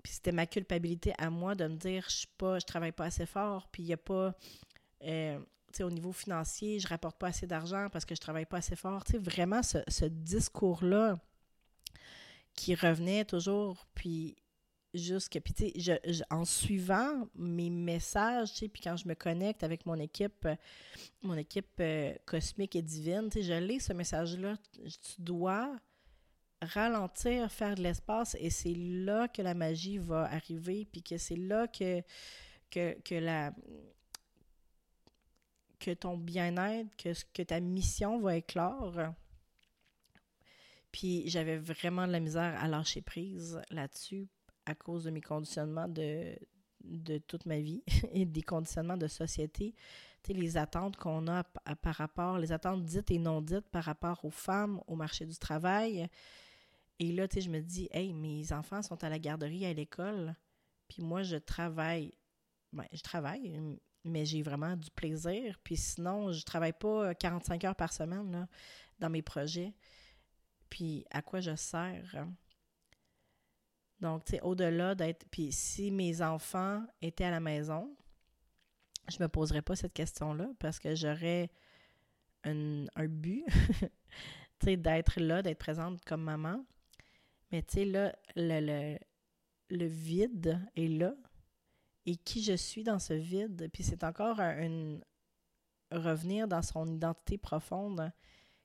Puis 0.02 0.12
c'était 0.12 0.30
ma 0.30 0.46
culpabilité 0.46 1.12
à 1.18 1.28
moi 1.28 1.56
de 1.56 1.66
me 1.66 1.74
dire, 1.74 2.04
je 2.08 2.18
suis 2.18 2.28
pas, 2.38 2.60
je 2.60 2.66
travaille 2.66 2.92
pas 2.92 3.06
assez 3.06 3.26
fort, 3.26 3.66
puis 3.68 3.82
il 3.82 3.86
n'y 3.86 3.92
a 3.92 3.98
pas... 3.98 4.32
Euh, 5.02 5.38
tu 5.72 5.78
sais, 5.78 5.82
au 5.82 5.90
niveau 5.90 6.12
financier, 6.12 6.78
je 6.78 6.86
rapporte 6.86 7.18
pas 7.18 7.28
assez 7.28 7.48
d'argent 7.48 7.88
parce 7.92 8.04
que 8.04 8.14
je 8.14 8.20
travaille 8.20 8.46
pas 8.46 8.58
assez 8.58 8.76
fort. 8.76 9.02
Tu 9.04 9.12
sais, 9.12 9.18
vraiment, 9.18 9.62
ce, 9.62 9.78
ce 9.88 10.04
discours-là 10.04 11.18
qui 12.54 12.76
revenait 12.76 13.24
toujours, 13.24 13.84
puis 13.94 14.36
jusque 14.94 15.38
puis 15.44 15.52
tu 15.52 15.68
sais 15.68 16.00
je, 16.04 16.22
en 16.30 16.44
suivant 16.44 17.28
mes 17.34 17.70
messages 17.70 18.52
tu 18.52 18.58
sais 18.58 18.68
puis 18.68 18.82
quand 18.82 18.96
je 18.96 19.06
me 19.06 19.14
connecte 19.14 19.62
avec 19.62 19.84
mon 19.84 19.96
équipe 19.96 20.48
mon 21.22 21.36
équipe 21.36 21.68
euh, 21.80 22.14
cosmique 22.24 22.74
et 22.74 22.82
divine 22.82 23.28
tu 23.30 23.38
sais 23.38 23.42
je 23.42 23.64
lis 23.64 23.80
ce 23.80 23.92
message 23.92 24.38
là 24.38 24.56
tu 24.82 25.20
dois 25.20 25.78
ralentir, 26.62 27.50
faire 27.50 27.74
de 27.74 27.82
l'espace, 27.82 28.36
et 28.40 28.50
c'est 28.50 28.74
là 28.74 29.28
que 29.28 29.42
la 29.42 29.54
magie 29.54 29.98
va 29.98 30.24
arriver, 30.24 30.86
puis 30.90 31.02
que 31.02 31.18
c'est 31.18 31.36
là 31.36 31.68
que, 31.68 32.02
que, 32.70 32.98
que, 33.02 33.14
la, 33.14 33.52
que 35.78 35.92
ton 35.92 36.16
bien-être, 36.16 36.94
que, 36.96 37.12
que 37.32 37.42
ta 37.42 37.60
mission 37.60 38.18
va 38.20 38.36
éclore. 38.36 39.14
Puis 40.90 41.28
j'avais 41.28 41.58
vraiment 41.58 42.06
de 42.06 42.12
la 42.12 42.20
misère 42.20 42.58
à 42.58 42.66
lâcher 42.66 43.02
prise 43.02 43.60
là-dessus 43.70 44.26
à 44.68 44.74
cause 44.74 45.04
de 45.04 45.10
mes 45.10 45.20
conditionnements 45.20 45.88
de, 45.88 46.38
toute 47.26 47.46
ma 47.46 47.58
vie 47.58 47.82
et 48.12 48.24
des 48.24 48.42
conditionnements 48.42 48.96
de 48.96 49.08
société. 49.08 49.74
Tu 50.22 50.32
les 50.32 50.56
attentes 50.56 50.96
qu'on 50.96 51.26
a 51.28 51.44
par 51.44 51.94
rapport, 51.94 52.38
les 52.38 52.52
attentes 52.52 52.84
dites 52.84 53.10
et 53.10 53.18
non 53.18 53.40
dites 53.40 53.68
par 53.70 53.84
rapport 53.84 54.24
aux 54.24 54.30
femmes, 54.30 54.80
au 54.86 54.96
marché 54.96 55.24
du 55.24 55.36
travail, 55.36 56.08
et 57.00 57.12
là, 57.12 57.26
je 57.32 57.48
me 57.48 57.60
dis, 57.60 57.88
hey, 57.92 58.12
mes 58.12 58.52
enfants 58.52 58.82
sont 58.82 59.02
à 59.04 59.08
la 59.08 59.20
garderie, 59.20 59.64
à 59.64 59.72
l'école, 59.72 60.34
puis 60.88 61.02
moi, 61.02 61.22
je 61.22 61.36
travaille. 61.36 62.12
Ben, 62.72 62.84
mais 64.04 64.24
j'ai 64.24 64.42
vraiment 64.42 64.76
du 64.76 64.90
plaisir. 64.90 65.58
Puis 65.62 65.76
sinon, 65.76 66.32
je 66.32 66.42
travaille 66.44 66.72
pas 66.72 67.14
45 67.14 67.64
heures 67.64 67.76
par 67.76 67.92
semaine 67.92 68.48
dans 68.98 69.10
mes 69.10 69.22
projets. 69.22 69.74
Puis 70.70 71.04
à 71.10 71.22
quoi 71.22 71.40
je 71.40 71.54
sers? 71.56 72.26
Donc, 74.00 74.24
tu 74.24 74.32
sais, 74.32 74.40
au-delà 74.42 74.94
d'être. 74.94 75.26
Puis 75.30 75.52
si 75.52 75.90
mes 75.90 76.22
enfants 76.22 76.84
étaient 77.02 77.24
à 77.24 77.30
la 77.30 77.40
maison, 77.40 77.94
je 79.08 79.22
me 79.22 79.28
poserais 79.28 79.62
pas 79.62 79.76
cette 79.76 79.94
question-là 79.94 80.48
parce 80.58 80.78
que 80.78 80.94
j'aurais 80.94 81.50
un, 82.44 82.86
un 82.94 83.06
but, 83.06 83.44
tu 84.60 84.64
sais, 84.64 84.76
d'être 84.76 85.20
là, 85.20 85.42
d'être 85.42 85.58
présente 85.58 86.04
comme 86.04 86.22
maman. 86.22 86.64
Mais 87.50 87.62
tu 87.62 87.74
sais, 87.74 87.84
là, 87.84 88.14
le, 88.36 88.98
le, 89.70 89.86
vide 89.86 90.60
est 90.76 90.88
là. 90.88 91.14
Et 92.06 92.16
qui 92.16 92.42
je 92.42 92.54
suis 92.54 92.84
dans 92.84 92.98
ce 92.98 93.14
vide? 93.14 93.68
Puis 93.72 93.82
c'est 93.82 94.04
encore 94.04 94.40
un, 94.40 94.98
revenir 95.90 96.48
dans 96.48 96.62
son 96.62 96.86
identité 96.86 97.38
profonde. 97.38 98.12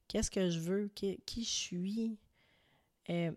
Qu'est-ce 0.08 0.32
que 0.32 0.50
je 0.50 0.60
veux? 0.60 0.88
Qui, 0.90 1.22
je 1.28 1.42
suis? 1.42 2.20
Euh, 3.10 3.32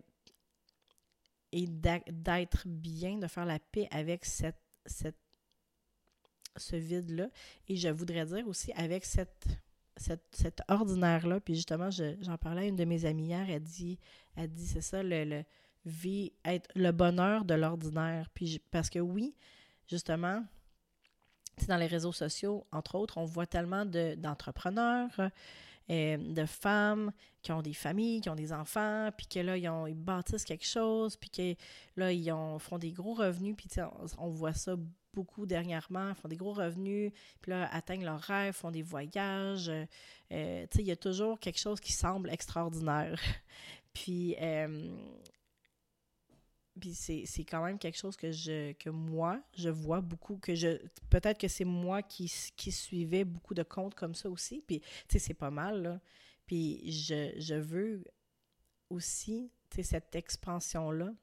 et 1.51 1.67
d'être 1.67 2.67
bien, 2.67 3.17
de 3.17 3.27
faire 3.27 3.45
la 3.45 3.59
paix 3.59 3.87
avec 3.91 4.25
cette, 4.25 4.61
cette 4.85 5.17
ce 6.55 6.75
vide-là. 6.75 7.29
Et 7.67 7.75
je 7.75 7.89
voudrais 7.89 8.25
dire 8.25 8.47
aussi 8.47 8.71
avec 8.73 9.05
cette 9.05 9.47
cet, 9.97 10.61
ordinaire-là, 10.67 11.39
puis 11.39 11.55
justement, 11.55 11.89
j'en 11.89 12.37
parlais 12.37 12.61
à 12.61 12.65
une 12.65 12.75
de 12.75 12.85
mes 12.85 13.05
amies 13.05 13.25
hier, 13.27 13.49
elle 13.49 13.63
dit, 13.63 13.97
dit 14.37 14.67
c'est 14.67 14.81
ça, 14.81 15.01
le, 15.01 15.23
le, 15.23 15.43
vie, 15.85 16.33
être 16.45 16.69
le 16.75 16.91
bonheur 16.91 17.45
de 17.45 17.53
l'ordinaire. 17.53 18.29
Puis 18.33 18.61
parce 18.71 18.89
que 18.89 18.99
oui, 18.99 19.35
justement, 19.87 20.43
dans 21.67 21.77
les 21.77 21.87
réseaux 21.87 22.11
sociaux, 22.11 22.65
entre 22.71 22.95
autres, 22.95 23.17
on 23.17 23.25
voit 23.25 23.47
tellement 23.47 23.85
d'entrepreneurs, 23.85 25.19
euh, 25.89 26.17
de 26.17 26.45
femmes 26.45 27.11
qui 27.41 27.51
ont 27.51 27.61
des 27.61 27.73
familles, 27.73 28.21
qui 28.21 28.29
ont 28.29 28.35
des 28.35 28.53
enfants, 28.53 29.09
puis 29.15 29.27
que 29.27 29.39
là, 29.39 29.57
ils, 29.57 29.95
bâtissent 29.95 30.45
quelque 30.45 30.65
chose, 30.65 31.15
puis 31.15 31.29
que 31.29 31.55
là, 31.95 32.11
ils 32.11 32.31
ont, 32.31 32.59
font 32.59 32.77
des 32.77 32.91
gros 32.91 33.13
revenus, 33.13 33.55
puis 33.55 33.69
on, 33.79 34.25
on 34.25 34.29
voit 34.29 34.53
ça 34.53 34.75
beaucoup 35.13 35.47
dernièrement, 35.47 36.13
font 36.13 36.27
des 36.27 36.35
gros 36.35 36.53
revenus, 36.53 37.11
puis 37.41 37.49
là, 37.51 37.67
atteignent 37.71 38.05
leurs 38.05 38.21
rêves, 38.21 38.53
font 38.53 38.69
des 38.69 38.83
voyages. 38.83 39.69
Euh, 39.69 39.85
tu 40.69 40.77
sais, 40.77 40.83
il 40.83 40.87
y 40.87 40.91
a 40.91 40.95
toujours 40.95 41.39
quelque 41.39 41.59
chose 41.59 41.79
qui 41.79 41.91
semble 41.91 42.29
extraordinaire. 42.29 43.19
puis, 43.93 44.35
euh, 44.39 44.95
puis 46.77 46.93
c'est 46.93 47.45
quand 47.45 47.63
même 47.63 47.79
quelque 47.79 47.97
chose 47.97 48.15
que 48.15 48.31
je 48.31 48.73
que 48.73 48.89
moi, 48.89 49.41
je 49.55 49.69
vois 49.69 50.01
beaucoup, 50.01 50.37
que 50.37 50.55
je 50.55 50.77
peut-être 51.09 51.39
que 51.39 51.47
c'est 51.47 51.65
moi 51.65 52.01
qui, 52.01 52.31
qui 52.55 52.71
suivais 52.71 53.23
beaucoup 53.23 53.53
de 53.53 53.63
comptes 53.63 53.95
comme 53.95 54.15
ça 54.15 54.29
aussi, 54.29 54.63
puis 54.65 54.79
tu 54.79 54.87
sais, 55.09 55.19
c'est 55.19 55.33
pas 55.33 55.51
mal, 55.51 55.81
là. 55.81 56.01
Puis 56.45 56.91
je, 56.91 57.33
je 57.37 57.55
veux 57.55 58.03
aussi, 58.89 59.51
tu 59.69 59.77
sais, 59.77 59.83
cette 59.83 60.15
expansion-là, 60.15 61.13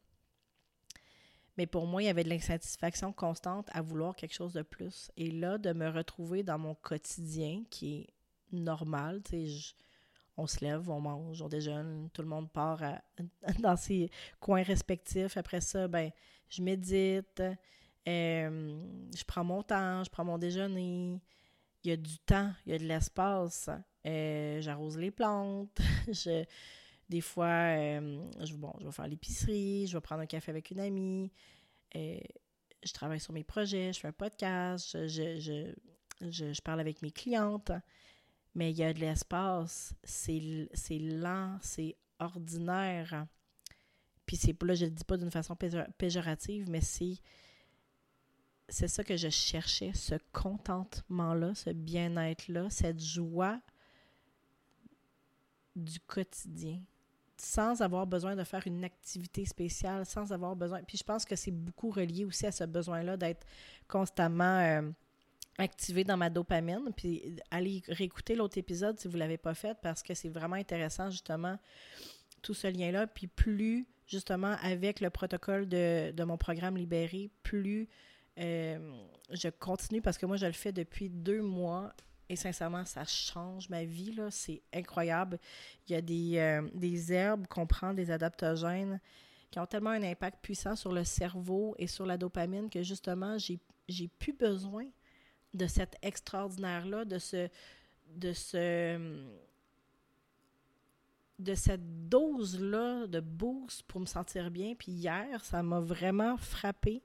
mais 1.56 1.66
pour 1.66 1.86
moi, 1.86 2.02
il 2.02 2.06
y 2.06 2.08
avait 2.08 2.24
de 2.24 2.28
l'insatisfaction 2.28 3.12
constante 3.12 3.68
à 3.72 3.80
vouloir 3.80 4.16
quelque 4.16 4.34
chose 4.34 4.52
de 4.52 4.62
plus. 4.62 5.10
Et 5.16 5.30
là, 5.30 5.56
de 5.58 5.72
me 5.72 5.88
retrouver 5.88 6.42
dans 6.42 6.58
mon 6.58 6.74
quotidien 6.74 7.62
qui 7.70 7.94
est 7.94 8.06
normal, 8.52 9.22
tu 9.22 9.48
sais, 9.48 9.74
on 10.36 10.46
se 10.46 10.64
lève, 10.64 10.90
on 10.90 11.00
mange, 11.00 11.42
on 11.42 11.48
déjeune, 11.48 12.08
tout 12.12 12.22
le 12.22 12.28
monde 12.28 12.50
part 12.50 12.80
dans 13.60 13.76
ses 13.76 14.10
coins 14.40 14.62
respectifs. 14.62 15.36
Après 15.36 15.60
ça, 15.60 15.88
ben, 15.88 16.10
je 16.48 16.62
médite, 16.62 17.42
euh, 18.08 18.82
je 19.16 19.24
prends 19.24 19.44
mon 19.44 19.62
temps, 19.62 20.02
je 20.04 20.10
prends 20.10 20.24
mon 20.24 20.38
déjeuner. 20.38 21.20
Il 21.84 21.90
y 21.90 21.92
a 21.92 21.96
du 21.96 22.18
temps, 22.18 22.52
il 22.66 22.72
y 22.72 22.74
a 22.74 22.78
de 22.78 22.84
l'espace. 22.84 23.70
Euh, 24.06 24.60
j'arrose 24.60 24.98
les 24.98 25.10
plantes. 25.10 25.80
des 27.08 27.20
fois, 27.20 27.46
euh, 27.46 28.30
je 28.40 28.54
vais 28.54 28.92
faire 28.92 29.08
l'épicerie, 29.08 29.86
je 29.86 29.96
vais 29.96 30.00
prendre 30.00 30.22
un 30.22 30.26
café 30.26 30.50
avec 30.50 30.70
une 30.70 30.80
amie. 30.80 31.30
je 31.94 32.92
travaille 32.92 33.20
sur 33.20 33.32
mes 33.32 33.44
projets, 33.44 33.92
je 33.92 34.00
fais 34.00 34.08
un 34.08 34.12
podcast, 34.12 34.96
je, 35.06 35.72
je 36.20 36.60
parle 36.62 36.80
avec 36.80 37.02
mes 37.02 37.10
clientes 37.10 37.70
mais 38.54 38.70
il 38.70 38.76
y 38.78 38.84
a 38.84 38.92
de 38.92 39.00
l'espace. 39.00 39.94
C'est 40.04 40.40
lent, 40.90 41.58
c'est 41.62 41.96
ordinaire. 42.18 43.26
Puis 44.26 44.36
c'est 44.36 44.60
là, 44.62 44.74
je 44.74 44.86
le 44.86 44.90
dis 44.90 45.04
pas 45.04 45.16
d'une 45.16 45.30
façon 45.30 45.56
péjorative, 45.98 46.70
mais 46.70 46.80
c'est 46.80 47.18
c'est 48.68 48.88
ça 48.88 49.04
que 49.04 49.16
je 49.16 49.28
cherchais, 49.28 49.92
ce 49.94 50.14
contentement-là, 50.32 51.54
ce 51.54 51.70
bien-être-là, 51.70 52.70
cette 52.70 53.00
joie 53.00 53.60
du 55.76 56.00
quotidien, 56.00 56.80
sans 57.36 57.82
avoir 57.82 58.06
besoin 58.06 58.36
de 58.36 58.44
faire 58.44 58.66
une 58.66 58.84
activité 58.84 59.44
spéciale, 59.44 60.06
sans 60.06 60.32
avoir 60.32 60.56
besoin. 60.56 60.82
Puis 60.82 60.96
je 60.96 61.04
pense 61.04 61.24
que 61.24 61.36
c'est 61.36 61.50
beaucoup 61.50 61.90
relié 61.90 62.24
aussi 62.24 62.46
à 62.46 62.52
ce 62.52 62.64
besoin-là 62.64 63.16
d'être 63.16 63.46
constamment 63.86 64.58
euh, 64.60 64.90
activé 65.58 66.04
dans 66.04 66.16
ma 66.16 66.30
dopamine. 66.30 66.90
Puis 66.96 67.36
allez 67.50 67.82
réécouter 67.88 68.34
l'autre 68.34 68.58
épisode 68.58 68.98
si 68.98 69.08
vous 69.08 69.14
ne 69.14 69.20
l'avez 69.20 69.38
pas 69.38 69.54
fait 69.54 69.76
parce 69.82 70.02
que 70.02 70.14
c'est 70.14 70.28
vraiment 70.28 70.56
intéressant, 70.56 71.10
justement, 71.10 71.58
tout 72.42 72.54
ce 72.54 72.66
lien-là. 72.66 73.06
Puis 73.06 73.26
plus, 73.26 73.86
justement, 74.06 74.56
avec 74.62 75.00
le 75.00 75.10
protocole 75.10 75.68
de, 75.68 76.24
mon 76.24 76.36
programme 76.36 76.76
Libéré, 76.76 77.30
plus 77.42 77.88
euh, 78.38 78.78
je 79.30 79.48
continue 79.48 80.02
parce 80.02 80.18
que 80.18 80.26
moi, 80.26 80.36
je 80.36 80.46
le 80.46 80.52
fais 80.52 80.72
depuis 80.72 81.08
deux 81.08 81.42
mois. 81.42 81.92
Et 82.30 82.36
sincèrement, 82.36 82.86
ça 82.86 83.04
change 83.04 83.68
ma 83.68 83.84
vie. 83.84 84.16
C'est 84.30 84.62
incroyable. 84.72 85.38
Il 85.86 85.92
y 85.92 85.94
a 85.94 86.00
des, 86.00 86.38
euh, 86.38 86.68
des 86.74 87.12
herbes 87.12 87.46
qu'on 87.48 87.66
prend, 87.66 87.92
des 87.92 88.10
adaptogènes, 88.10 88.98
qui 89.50 89.60
ont 89.60 89.66
tellement 89.66 89.90
un 89.90 90.02
impact 90.02 90.38
puissant 90.42 90.74
sur 90.74 90.90
le 90.90 91.04
cerveau 91.04 91.74
et 91.78 91.86
sur 91.86 92.06
la 92.06 92.16
dopamine 92.16 92.70
que 92.70 92.82
justement, 92.82 93.36
j'ai, 93.38 93.60
j'ai 93.88 94.08
plus 94.08 94.32
besoin 94.32 94.86
de 95.54 95.66
cet 95.66 95.96
extraordinaire-là, 96.02 97.04
de 97.04 97.18
ce, 97.18 97.48
de 98.16 98.32
ce, 98.32 99.24
cette 101.54 102.08
dose-là 102.08 103.06
de 103.06 103.20
boost 103.20 103.82
pour 103.84 104.00
me 104.00 104.06
sentir 104.06 104.50
bien. 104.50 104.74
Puis 104.74 104.92
hier, 104.92 105.44
ça 105.44 105.62
m'a 105.62 105.80
vraiment 105.80 106.36
frappé 106.36 107.02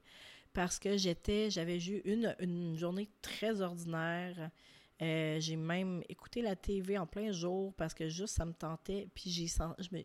parce 0.54 0.80
que 0.80 0.98
j'étais, 0.98 1.50
j'avais 1.50 1.78
eu 1.78 2.02
une, 2.06 2.36
une 2.40 2.76
journée 2.76 3.10
très 3.22 3.62
ordinaire. 3.62 4.50
Euh, 5.02 5.40
j'ai 5.40 5.56
même 5.56 6.04
écouté 6.10 6.42
la 6.42 6.56
TV 6.56 6.98
en 6.98 7.08
plein 7.08 7.32
jour 7.32 7.74
parce 7.76 7.94
que 7.94 8.10
juste 8.10 8.36
ça 8.36 8.46
me 8.46 8.54
tentait. 8.54 9.08
Puis 9.16 9.30
j'ai, 9.30 9.48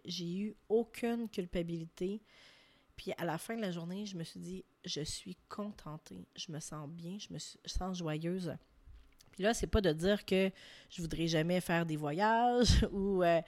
j'ai 0.05 0.37
eu 0.37 0.55
aucune 0.69 1.29
culpabilité. 1.29 2.23
Puis 2.97 3.13
à 3.19 3.25
la 3.25 3.39
fin 3.39 3.57
de 3.57 3.61
la 3.61 3.71
journée, 3.71 4.07
je 4.07 4.17
me 4.17 4.25
suis 4.25 4.41
dit, 4.41 4.65
je 4.85 5.01
suis 5.01 5.37
contentée, 5.49 6.29
je 6.37 6.53
me 6.53 6.61
sens 6.61 6.89
bien, 6.89 7.19
je 7.19 7.33
me 7.33 7.39
sens 7.39 7.99
joyeuse. 7.99 8.55
Puis 9.33 9.43
là, 9.43 9.53
c'est 9.53 9.67
pas 9.67 9.81
de 9.81 9.93
dire 9.93 10.25
que 10.25 10.51
je 10.91 11.03
voudrais 11.03 11.27
jamais 11.27 11.61
faire 11.61 11.85
des 11.87 11.97
voyages 11.97 12.87
ou, 12.93 13.25
euh, 13.25 13.41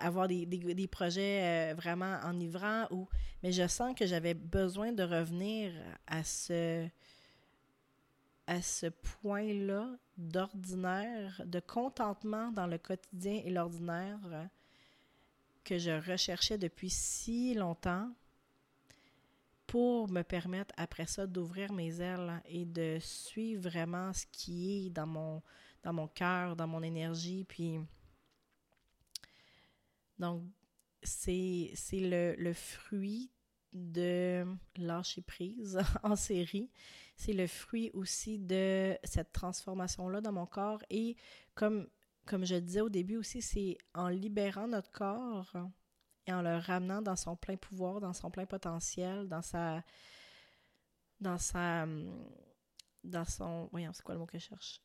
avoir 0.00 0.26
des, 0.26 0.46
des, 0.46 0.86
projets 0.86 1.72
euh, 1.72 1.74
vraiment 1.74 2.18
enivrants, 2.24 2.86
ou... 2.90 3.06
mais 3.42 3.52
je 3.52 3.66
sens 3.68 3.94
que 3.94 4.06
j'avais 4.06 4.32
besoin 4.32 4.92
de 4.92 5.02
revenir 5.02 5.72
à 6.06 6.24
ce, 6.24 6.88
à 8.46 8.62
ce 8.62 8.86
point-là 8.86 9.90
d'ordinaire, 10.16 11.42
de 11.44 11.60
contentement 11.60 12.50
dans 12.50 12.66
le 12.66 12.78
quotidien 12.78 13.42
et 13.44 13.50
l'ordinaire 13.50 14.48
que 15.62 15.76
je 15.76 15.90
recherchais 16.10 16.56
depuis 16.56 16.88
si 16.88 17.52
longtemps 17.52 18.10
pour 19.68 20.10
me 20.10 20.22
permettre 20.22 20.74
après 20.78 21.06
ça 21.06 21.26
d'ouvrir 21.26 21.72
mes 21.72 22.00
ailes 22.00 22.42
et 22.46 22.64
de 22.64 22.96
suivre 23.00 23.68
vraiment 23.68 24.14
ce 24.14 24.24
qui 24.32 24.86
est 24.86 24.90
dans 24.90 25.06
mon, 25.06 25.42
dans 25.82 25.92
mon 25.92 26.08
cœur, 26.08 26.56
dans 26.56 26.66
mon 26.66 26.82
énergie. 26.82 27.44
Puis, 27.44 27.78
donc, 30.18 30.42
c'est 31.02 31.70
le, 31.92 32.34
le 32.36 32.52
fruit 32.54 33.30
de 33.74 34.46
lâcher 34.76 35.20
prise 35.20 35.78
en 36.02 36.16
série. 36.16 36.70
C'est 37.14 37.34
le 37.34 37.46
fruit 37.46 37.90
aussi 37.92 38.38
de 38.38 38.96
cette 39.04 39.32
transformation-là 39.32 40.22
dans 40.22 40.32
mon 40.32 40.46
corps. 40.46 40.82
Et 40.88 41.14
comme, 41.54 41.86
comme 42.24 42.46
je 42.46 42.54
disais 42.54 42.80
au 42.80 42.88
début 42.88 43.18
aussi, 43.18 43.42
c'est 43.42 43.76
en 43.92 44.08
libérant 44.08 44.66
notre 44.66 44.90
corps 44.90 45.52
et 46.28 46.32
en 46.32 46.42
le 46.42 46.58
ramenant 46.58 47.00
dans 47.00 47.16
son 47.16 47.36
plein 47.36 47.56
pouvoir, 47.56 48.00
dans 48.00 48.12
son 48.12 48.30
plein 48.30 48.44
potentiel, 48.44 49.28
dans 49.28 49.40
sa. 49.40 49.82
dans 51.20 51.38
sa. 51.38 51.86
dans 53.02 53.24
son. 53.24 53.68
Voyons, 53.72 53.92
c'est 53.94 54.02
quoi 54.02 54.14
le 54.14 54.20
mot 54.20 54.26
que 54.26 54.38
je 54.38 54.44
cherche? 54.44 54.82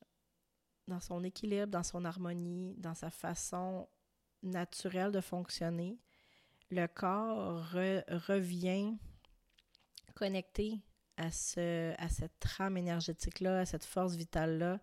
Dans 0.88 1.02
son 1.02 1.22
équilibre, 1.24 1.68
dans 1.68 1.84
son 1.84 2.06
harmonie, 2.06 2.76
dans 2.78 2.96
sa 2.96 3.10
façon 3.10 3.90
naturelle 4.42 5.12
de 5.12 5.20
fonctionner, 5.20 6.00
le 6.70 6.88
corps 6.88 7.72
revient 7.72 8.98
connecté 10.16 10.80
à, 11.18 11.30
ce, 11.30 11.94
à 11.98 12.08
cette 12.08 12.40
trame 12.40 12.78
énergétique-là, 12.78 13.60
à 13.60 13.66
cette 13.66 13.86
force 13.86 14.16
vitale-là. 14.16 14.80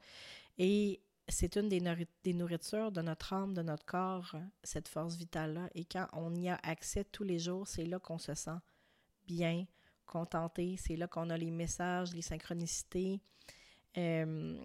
Et 0.59 1.01
c'est 1.31 1.57
une 1.57 1.69
des, 1.69 2.33
nourritures 2.33 2.93
de 2.93 3.03
notre 3.03 3.33
âme, 3.33 3.55
de 3.55 3.63
notre 3.63 3.85
corps, 3.85 4.37
cette 4.63 4.89
force 4.89 5.17
vitale-là. 5.17 5.69
Et 5.75 5.85
quand 5.85 6.07
on 6.13 6.35
y 6.35 6.49
a 6.49 6.59
accès 6.63 7.05
tous 7.05 7.25
les 7.25 7.39
jours, 7.39 7.67
c'est 7.67 7.85
là 7.85 7.99
qu'on 7.99 8.19
se 8.19 8.35
sent 8.35 8.59
bien, 9.27 9.67
contenté. 10.07 10.77
C'est 10.77 10.97
là 10.97 11.07
qu'on 11.07 11.31
a 11.31 11.37
les 11.37 11.51
messages, 11.51 12.15
les 12.15 12.23
synchronicités. 12.23 13.21
Euh, 13.97 14.59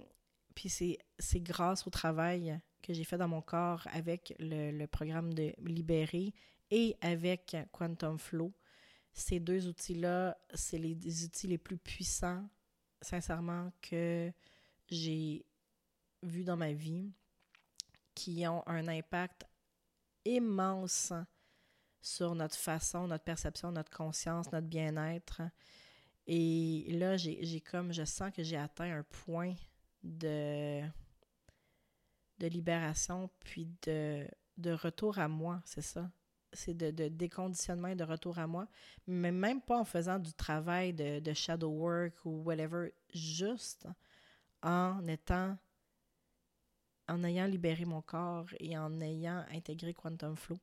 puis 0.53 0.69
c'est 0.69 1.39
grâce 1.41 1.85
au 1.87 1.89
travail 1.89 2.59
que 2.81 2.93
j'ai 2.93 3.03
fait 3.03 3.17
dans 3.17 3.27
mon 3.27 3.41
corps 3.41 3.85
avec 3.91 4.33
le, 4.39 4.71
le, 4.71 4.87
programme 4.87 5.33
de 5.33 5.53
Libérer 5.59 6.33
et 6.71 6.95
avec 7.01 7.57
Quantum 7.71 8.19
Flow. 8.19 8.53
Ces 9.13 9.39
deux 9.39 9.67
outils-là, 9.67 10.37
c'est 10.53 10.77
les 10.77 11.25
outils 11.25 11.47
les 11.47 11.57
plus 11.57 11.77
puissants, 11.77 12.47
sincèrement, 13.01 13.71
que 13.81 14.31
j'ai 14.89 15.45
vu 16.25 16.43
dans 16.43 16.57
ma 16.57 16.73
vie 16.73 17.11
qui 18.13 18.47
ont 18.47 18.63
un 18.67 18.87
impact 18.87 19.45
immense 20.23 21.13
sur 22.01 22.35
notre 22.35 22.55
façon, 22.55 23.07
notre 23.07 23.23
perception, 23.23 23.71
notre 23.71 23.95
conscience, 23.95 24.51
notre 24.51 24.67
bien-être. 24.67 25.41
Et 26.27 26.85
là, 26.89 27.17
j'ai 27.17 27.61
comme, 27.61 27.91
je 27.91 28.03
sens 28.03 28.31
que 28.31 28.43
j'ai 28.43 28.57
atteint 28.57 28.99
un 28.99 29.03
point 29.03 29.55
de, 30.03 30.81
de 32.39 32.47
libération, 32.47 33.29
puis 33.39 33.69
de, 33.83 34.27
de 34.57 34.71
retour 34.71 35.19
à 35.19 35.27
moi, 35.27 35.61
c'est 35.65 35.81
ça? 35.81 36.09
C'est 36.53 36.73
de, 36.73 36.89
de, 36.89 37.09
déconditionnement 37.09 37.89
et 37.89 37.95
de 37.95 38.03
retour 38.03 38.39
à 38.39 38.47
moi. 38.47 38.67
Mais 39.07 39.31
même 39.31 39.61
pas 39.61 39.77
en 39.77 39.83
faisant 39.83 40.19
du 40.19 40.33
travail 40.33 40.93
de, 40.93 41.19
de 41.19 41.33
shadow 41.33 41.69
work 41.69 42.13
ou 42.23 42.43
whatever, 42.43 42.93
juste 43.13 43.87
en 44.63 45.05
étant 45.07 45.57
en 47.07 47.23
ayant 47.23 47.45
libéré 47.45 47.85
mon 47.85 48.01
corps 48.01 48.47
et 48.59 48.77
en 48.77 48.99
ayant 49.01 49.45
intégré 49.51 49.93
Quantum 49.93 50.35
Flow. 50.35 50.57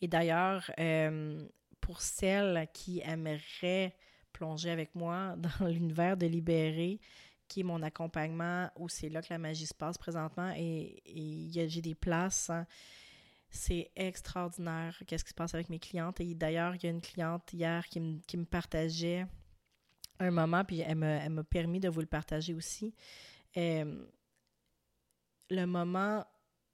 Et 0.00 0.08
d'ailleurs, 0.08 0.70
euh, 0.78 1.46
pour 1.80 2.00
celles 2.00 2.68
qui 2.72 3.00
aimeraient 3.00 3.96
plonger 4.32 4.70
avec 4.70 4.94
moi 4.94 5.36
dans 5.60 5.66
l'univers 5.66 6.16
de 6.16 6.26
Libérer, 6.26 7.00
qui 7.48 7.60
est 7.60 7.64
mon 7.64 7.82
accompagnement, 7.82 8.70
où 8.76 8.88
c'est 8.88 9.08
là 9.08 9.22
que 9.22 9.28
la 9.30 9.38
magie 9.38 9.66
se 9.66 9.74
passe 9.74 9.98
présentement, 9.98 10.52
et, 10.56 11.02
j'ai 11.50 11.82
des 11.82 11.94
places. 11.94 12.50
Hein. 12.50 12.66
c'est 13.50 13.90
extraordinaire 13.94 15.00
qu'est-ce 15.06 15.24
qui 15.24 15.30
se 15.30 15.34
passe 15.34 15.54
avec 15.54 15.68
mes 15.68 15.78
clientes. 15.78 16.20
Et 16.20 16.34
d'ailleurs, 16.34 16.74
il 16.74 16.82
y 16.82 16.86
a 16.86 16.90
une 16.90 17.02
cliente 17.02 17.52
hier 17.52 17.86
qui 17.88 18.00
me, 18.00 18.18
qui 18.26 18.36
me 18.36 18.44
partageait 18.44 19.26
un 20.18 20.30
moment, 20.30 20.64
puis 20.64 20.80
elle 20.80 20.96
m'a 20.96 21.44
permis 21.44 21.80
de 21.80 21.88
vous 21.88 22.00
le 22.00 22.06
partager 22.06 22.54
aussi. 22.54 22.94
Euh, 23.56 24.06
le 25.50 25.64
moment 25.66 26.24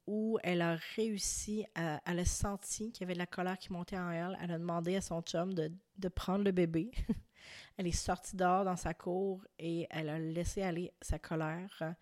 où 0.07 0.39
elle 0.43 0.61
a 0.61 0.77
réussi 0.95 1.65
à. 1.75 2.01
Elle 2.05 2.19
a 2.19 2.25
senti 2.25 2.91
qu'il 2.91 3.01
y 3.01 3.03
avait 3.05 3.13
de 3.13 3.19
la 3.19 3.27
colère 3.27 3.57
qui 3.57 3.71
montait 3.71 3.97
en 3.97 4.11
elle. 4.11 4.37
Elle 4.41 4.51
a 4.51 4.59
demandé 4.59 4.95
à 4.95 5.01
son 5.01 5.21
chum 5.21 5.53
de, 5.53 5.71
prendre 6.09 6.43
le 6.43 6.51
bébé. 6.51 6.91
elle 7.77 7.87
est 7.87 7.91
sortie 7.91 8.35
dehors 8.35 8.65
dans 8.65 8.75
sa 8.75 8.93
cour 8.93 9.45
et 9.59 9.87
elle 9.89 10.09
a 10.09 10.19
laissé 10.19 10.63
aller 10.63 10.91
sa 11.01 11.19
colère 11.19 11.95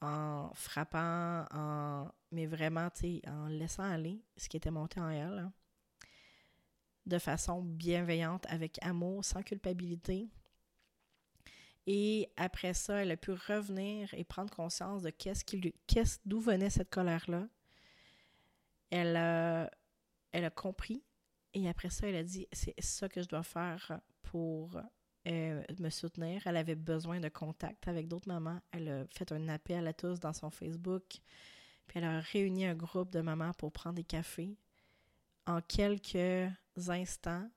en 0.00 0.50
frappant, 0.54 1.44
en, 1.52 2.10
mais 2.32 2.46
vraiment, 2.46 2.88
en 3.28 3.46
laissant 3.46 3.84
aller 3.84 4.20
ce 4.36 4.48
qui 4.48 4.56
était 4.56 4.70
monté 4.70 5.00
en 5.00 5.10
elle, 5.10 5.38
hein, 5.38 5.52
de 7.06 7.18
façon 7.18 7.62
bienveillante, 7.62 8.44
avec 8.48 8.78
amour, 8.82 9.24
sans 9.24 9.42
culpabilité. 9.42 10.28
Et 11.86 12.30
après 12.36 12.74
ça, 12.74 13.02
elle 13.02 13.10
a 13.10 13.16
pu 13.16 13.32
revenir 13.32 14.12
et 14.14 14.24
prendre 14.24 14.54
conscience 14.54 15.02
de 15.02 15.10
qu'est-ce 15.10 15.44
qui 15.44 15.56
lui, 15.56 15.74
qu'est-ce, 15.86 16.18
d'où 16.24 16.40
venait 16.40 16.70
cette 16.70 16.90
colère-là. 16.90 17.48
Elle 18.90 19.16
a, 19.16 19.70
elle 20.32 20.44
a 20.44 20.50
compris 20.50 21.02
et 21.54 21.68
après 21.68 21.90
ça, 21.90 22.06
elle 22.06 22.16
a 22.16 22.22
dit 22.22 22.46
c'est 22.52 22.74
ça 22.80 23.08
que 23.08 23.22
je 23.22 23.28
dois 23.28 23.42
faire 23.42 24.00
pour 24.22 24.80
euh, 25.26 25.62
me 25.78 25.90
soutenir. 25.90 26.46
Elle 26.46 26.56
avait 26.56 26.74
besoin 26.74 27.20
de 27.20 27.28
contact 27.28 27.88
avec 27.88 28.08
d'autres 28.08 28.28
mamans. 28.28 28.60
Elle 28.70 28.88
a 28.88 29.06
fait 29.10 29.32
un 29.32 29.48
appel 29.48 29.86
à 29.86 29.92
tous 29.92 30.20
dans 30.20 30.32
son 30.32 30.50
Facebook. 30.50 31.04
Puis 31.86 31.98
elle 31.98 32.04
a 32.04 32.20
réuni 32.20 32.66
un 32.66 32.74
groupe 32.74 33.10
de 33.10 33.20
mamans 33.20 33.52
pour 33.54 33.72
prendre 33.72 33.96
des 33.96 34.04
cafés. 34.04 34.56
En 35.46 35.60
quelques 35.60 36.50
instants, 36.88 37.50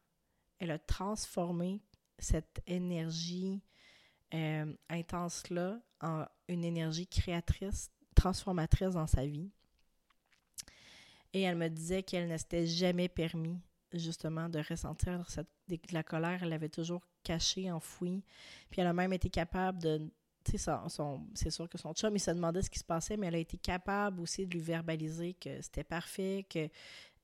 elle 0.60 0.72
a 0.72 0.80
transformé 0.80 1.82
cette 2.18 2.62
énergie 2.66 3.62
euh, 4.36 4.74
intense-là 4.90 5.80
en 6.02 6.26
une 6.48 6.64
énergie 6.64 7.08
créatrice, 7.08 7.90
transformatrice 8.16 8.92
dans 8.92 9.08
sa 9.08 9.26
vie. 9.26 9.50
Et 11.34 11.42
elle 11.42 11.58
me 11.58 11.70
disait 11.70 12.04
qu'elle 12.04 12.28
ne 12.28 12.38
s'était 12.38 12.68
jamais 12.68 13.10
permis 13.10 13.60
justement 13.94 14.50
de 14.50 14.60
ressentir 14.60 15.30
cette, 15.30 15.50
la 15.92 16.04
colère. 16.04 16.44
Elle 16.44 16.50
l'avait 16.50 16.70
toujours 16.70 17.06
cachée, 17.24 17.72
enfouie. 17.72 18.24
Puis 18.70 18.82
elle 18.82 18.88
a 18.88 18.94
même 18.94 19.14
été 19.14 19.30
capable 19.30 19.82
de 19.82 20.10
sais, 20.52 20.72
c'est 21.34 21.50
sûr 21.50 21.68
que 21.70 21.78
son 21.78 21.94
chum, 21.94 22.16
il 22.16 22.20
se 22.20 22.32
demandait 22.32 22.62
ce 22.62 22.70
qui 22.70 22.80
se 22.80 22.84
passait, 22.84 23.18
mais 23.18 23.28
elle 23.28 23.36
a 23.36 23.40
été 23.40 23.58
capable 23.58 24.22
aussi 24.22 24.46
de 24.46 24.52
lui 24.52 24.62
verbaliser 24.62 25.34
que 25.34 25.62
c'était 25.62 25.84
parfait, 25.84 26.46
que 26.50 26.70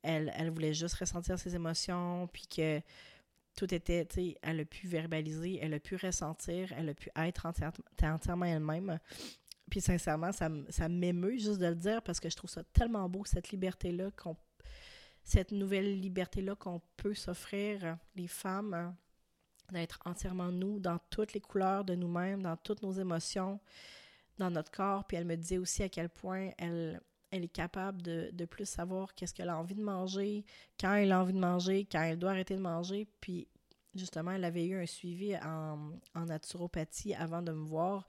elle, 0.04 0.34
elle 0.36 0.50
voulait 0.50 0.74
juste 0.74 0.96
ressentir 0.96 1.38
ses 1.38 1.54
émotions, 1.56 2.28
puis 2.34 2.48
que 2.48 2.82
tout 3.56 3.74
était, 3.74 4.06
tu 4.06 4.16
sais, 4.16 4.38
elle 4.42 4.62
a 4.62 4.66
pu 4.66 4.88
verbaliser, 4.88 5.60
elle 5.62 5.74
a 5.74 5.80
pu 5.80 5.96
ressentir, 5.96 6.72
elle 6.74 6.90
a 6.90 6.94
pu 6.94 7.10
être 7.16 7.46
entièrement 7.46 8.46
elle-même. 8.46 9.00
Puis 9.70 9.82
sincèrement, 9.82 10.32
ça, 10.32 10.50
ça 10.70 10.90
m'émeut 10.90 11.38
juste 11.38 11.60
de 11.60 11.68
le 11.68 11.76
dire 11.76 12.02
parce 12.02 12.20
que 12.20 12.30
je 12.30 12.36
trouve 12.36 12.50
ça 12.50 12.64
tellement 12.74 13.08
beau, 13.10 13.24
cette 13.26 13.52
liberté-là, 13.52 14.12
qu'on, 14.12 14.36
cette 15.24 15.52
nouvelle 15.52 16.00
liberté-là 16.00 16.56
qu'on 16.56 16.82
peut 16.98 17.14
s'offrir, 17.14 17.98
les 18.16 18.28
femmes, 18.28 18.96
d'être 19.72 20.00
entièrement 20.06 20.52
nous, 20.52 20.80
dans 20.80 21.00
toutes 21.10 21.34
les 21.34 21.42
couleurs 21.42 21.86
de 21.86 21.96
nous-mêmes, 21.96 22.44
dans 22.44 22.58
toutes 22.58 22.82
nos 22.82 22.92
émotions, 22.92 23.60
dans 24.38 24.52
notre 24.52 24.72
corps. 24.72 25.06
Puis 25.06 25.18
elle 25.18 25.26
me 25.26 25.36
disait 25.36 25.58
aussi 25.58 25.84
à 25.84 25.90
quel 25.90 26.10
point 26.10 26.50
elle, 26.58 27.02
elle 27.32 27.46
est 27.46 27.54
capable 27.54 28.02
de, 28.02 28.46
plus 28.46 28.68
savoir 28.68 29.16
qu'est-ce 29.16 29.34
qu'elle 29.34 29.50
a 29.50 29.58
envie 29.58 29.76
de 29.76 29.82
manger, 29.82 30.46
quand 30.80 30.94
elle 30.94 31.12
a 31.12 31.22
envie 31.22 31.34
de 31.34 31.40
manger, 31.40 31.88
quand 31.90 32.02
elle 32.02 32.20
doit 32.20 32.32
arrêter 32.32 32.56
de 32.56 32.62
manger. 32.62 33.08
Puis 33.22 33.48
justement, 33.96 34.32
elle 34.32 34.44
avait 34.44 34.66
eu 34.66 34.82
un 34.82 34.86
suivi 34.86 35.36
en, 35.38 35.94
en 36.14 36.26
naturopathie 36.26 37.16
avant 37.16 37.42
de 37.42 37.52
me 37.52 37.66
voir. 37.66 38.06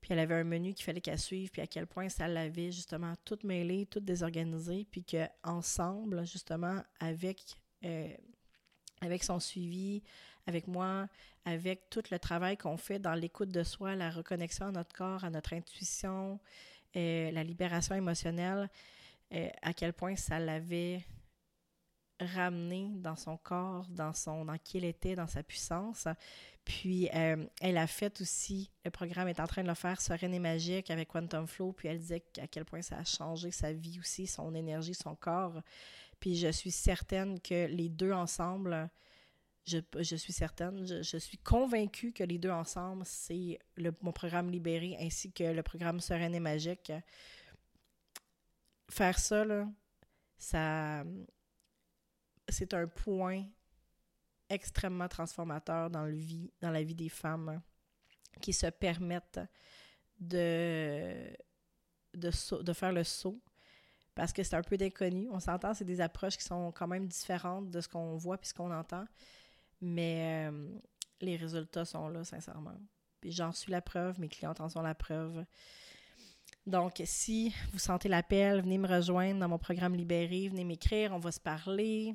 Puis 0.00 0.12
elle 0.12 0.20
avait 0.20 0.36
un 0.36 0.44
menu 0.44 0.74
qu'il 0.74 0.84
fallait 0.84 1.00
qu'elle 1.00 1.18
suive, 1.18 1.50
puis 1.50 1.60
à 1.60 1.66
quel 1.66 1.86
point 1.86 2.08
ça 2.08 2.28
l'avait 2.28 2.72
justement 2.72 3.14
tout 3.24 3.38
mêlé, 3.44 3.86
tout 3.86 4.00
désorganisé, 4.00 4.86
puis 4.90 5.04
qu'ensemble, 5.04 6.26
justement, 6.26 6.82
avec, 7.00 7.42
euh, 7.84 8.08
avec 9.00 9.24
son 9.24 9.40
suivi, 9.40 10.02
avec 10.46 10.66
moi, 10.66 11.08
avec 11.44 11.90
tout 11.90 12.02
le 12.10 12.18
travail 12.18 12.56
qu'on 12.56 12.76
fait 12.76 12.98
dans 12.98 13.14
l'écoute 13.14 13.50
de 13.50 13.62
soi, 13.62 13.96
la 13.96 14.10
reconnexion 14.10 14.66
à 14.66 14.72
notre 14.72 14.94
corps, 14.94 15.24
à 15.24 15.30
notre 15.30 15.52
intuition, 15.52 16.38
euh, 16.98 17.30
la 17.30 17.44
libération 17.44 17.94
émotionnelle, 17.94 18.68
euh, 19.32 19.48
à 19.62 19.72
quel 19.72 19.92
point 19.92 20.16
ça 20.16 20.38
l'avait 20.38 21.04
ramené 22.20 22.90
dans 22.96 23.16
son 23.16 23.36
corps, 23.36 23.86
dans 23.88 24.12
son 24.12 24.44
dans 24.44 24.58
qui 24.58 24.78
elle 24.78 24.84
était, 24.84 25.14
dans 25.14 25.26
sa 25.26 25.42
puissance. 25.42 26.08
Puis 26.64 27.08
euh, 27.14 27.46
elle 27.60 27.78
a 27.78 27.86
fait 27.86 28.20
aussi, 28.20 28.70
le 28.84 28.90
programme 28.90 29.28
est 29.28 29.40
en 29.40 29.46
train 29.46 29.62
de 29.62 29.68
le 29.68 29.74
faire 29.74 30.00
sereine 30.00 30.34
et 30.34 30.38
magique 30.38 30.90
avec 30.90 31.08
Quantum 31.08 31.46
Flow, 31.46 31.72
puis 31.72 31.88
elle 31.88 31.98
disait 31.98 32.24
à 32.42 32.46
quel 32.46 32.64
point 32.64 32.82
ça 32.82 32.98
a 32.98 33.04
changé 33.04 33.50
sa 33.50 33.72
vie 33.72 34.00
aussi, 34.00 34.26
son 34.26 34.54
énergie, 34.54 34.94
son 34.94 35.14
corps. 35.14 35.62
Puis 36.20 36.36
je 36.36 36.48
suis 36.48 36.72
certaine 36.72 37.40
que 37.40 37.66
les 37.66 37.88
deux 37.88 38.12
ensemble, 38.12 38.90
je, 39.68 40.16
suis 40.16 40.32
certaine, 40.32 40.86
je, 40.86 41.18
suis 41.18 41.38
convaincue 41.38 42.12
que 42.12 42.24
les 42.24 42.38
deux 42.38 42.50
ensemble, 42.50 43.02
c'est 43.04 43.58
mon 44.00 44.12
programme 44.12 44.50
libéré 44.50 44.96
ainsi 45.00 45.32
que 45.32 45.44
le 45.44 45.62
programme 45.62 46.00
Sereine 46.00 46.34
et 46.34 46.40
Magique. 46.40 46.92
Faire 48.90 49.18
ça, 49.18 49.44
ça 50.38 51.04
c'est 52.48 52.72
un 52.74 52.86
point 52.86 53.44
extrêmement 54.48 55.08
transformateur 55.08 55.90
dans, 55.90 56.06
le 56.06 56.16
vie, 56.16 56.50
dans 56.60 56.70
la 56.70 56.82
vie 56.82 56.94
des 56.94 57.10
femmes 57.10 57.60
qui 58.40 58.52
se 58.52 58.66
permettent 58.66 59.40
de, 60.18 61.30
de, 62.14 62.62
de 62.62 62.72
faire 62.72 62.92
le 62.92 63.04
saut 63.04 63.40
parce 64.14 64.32
que 64.32 64.42
c'est 64.42 64.56
un 64.56 64.62
peu 64.62 64.76
d'inconnu. 64.76 65.28
On 65.30 65.38
s'entend, 65.38 65.74
c'est 65.74 65.84
des 65.84 66.00
approches 66.00 66.36
qui 66.36 66.42
sont 66.42 66.72
quand 66.72 66.88
même 66.88 67.06
différentes 67.06 67.70
de 67.70 67.80
ce 67.80 67.88
qu'on 67.88 68.16
voit 68.16 68.36
puis 68.36 68.48
ce 68.48 68.54
qu'on 68.54 68.72
entend. 68.72 69.04
Mais 69.80 70.48
euh, 70.50 70.68
les 71.20 71.36
résultats 71.36 71.84
sont 71.84 72.08
là, 72.08 72.24
sincèrement. 72.24 72.74
J'en 73.24 73.52
suis 73.52 73.72
la 73.72 73.80
preuve, 73.80 74.20
mes 74.20 74.28
clientes 74.28 74.60
en 74.60 74.68
sont 74.68 74.82
la 74.82 74.94
preuve. 74.94 75.44
Donc, 76.66 77.00
si 77.04 77.54
vous 77.72 77.78
sentez 77.78 78.08
l'appel, 78.08 78.60
venez 78.60 78.78
me 78.78 78.86
rejoindre 78.86 79.40
dans 79.40 79.48
mon 79.48 79.58
programme 79.58 79.94
Libéré, 79.94 80.48
venez 80.48 80.64
m'écrire, 80.64 81.12
on 81.12 81.18
va 81.18 81.32
se 81.32 81.40
parler. 81.40 82.14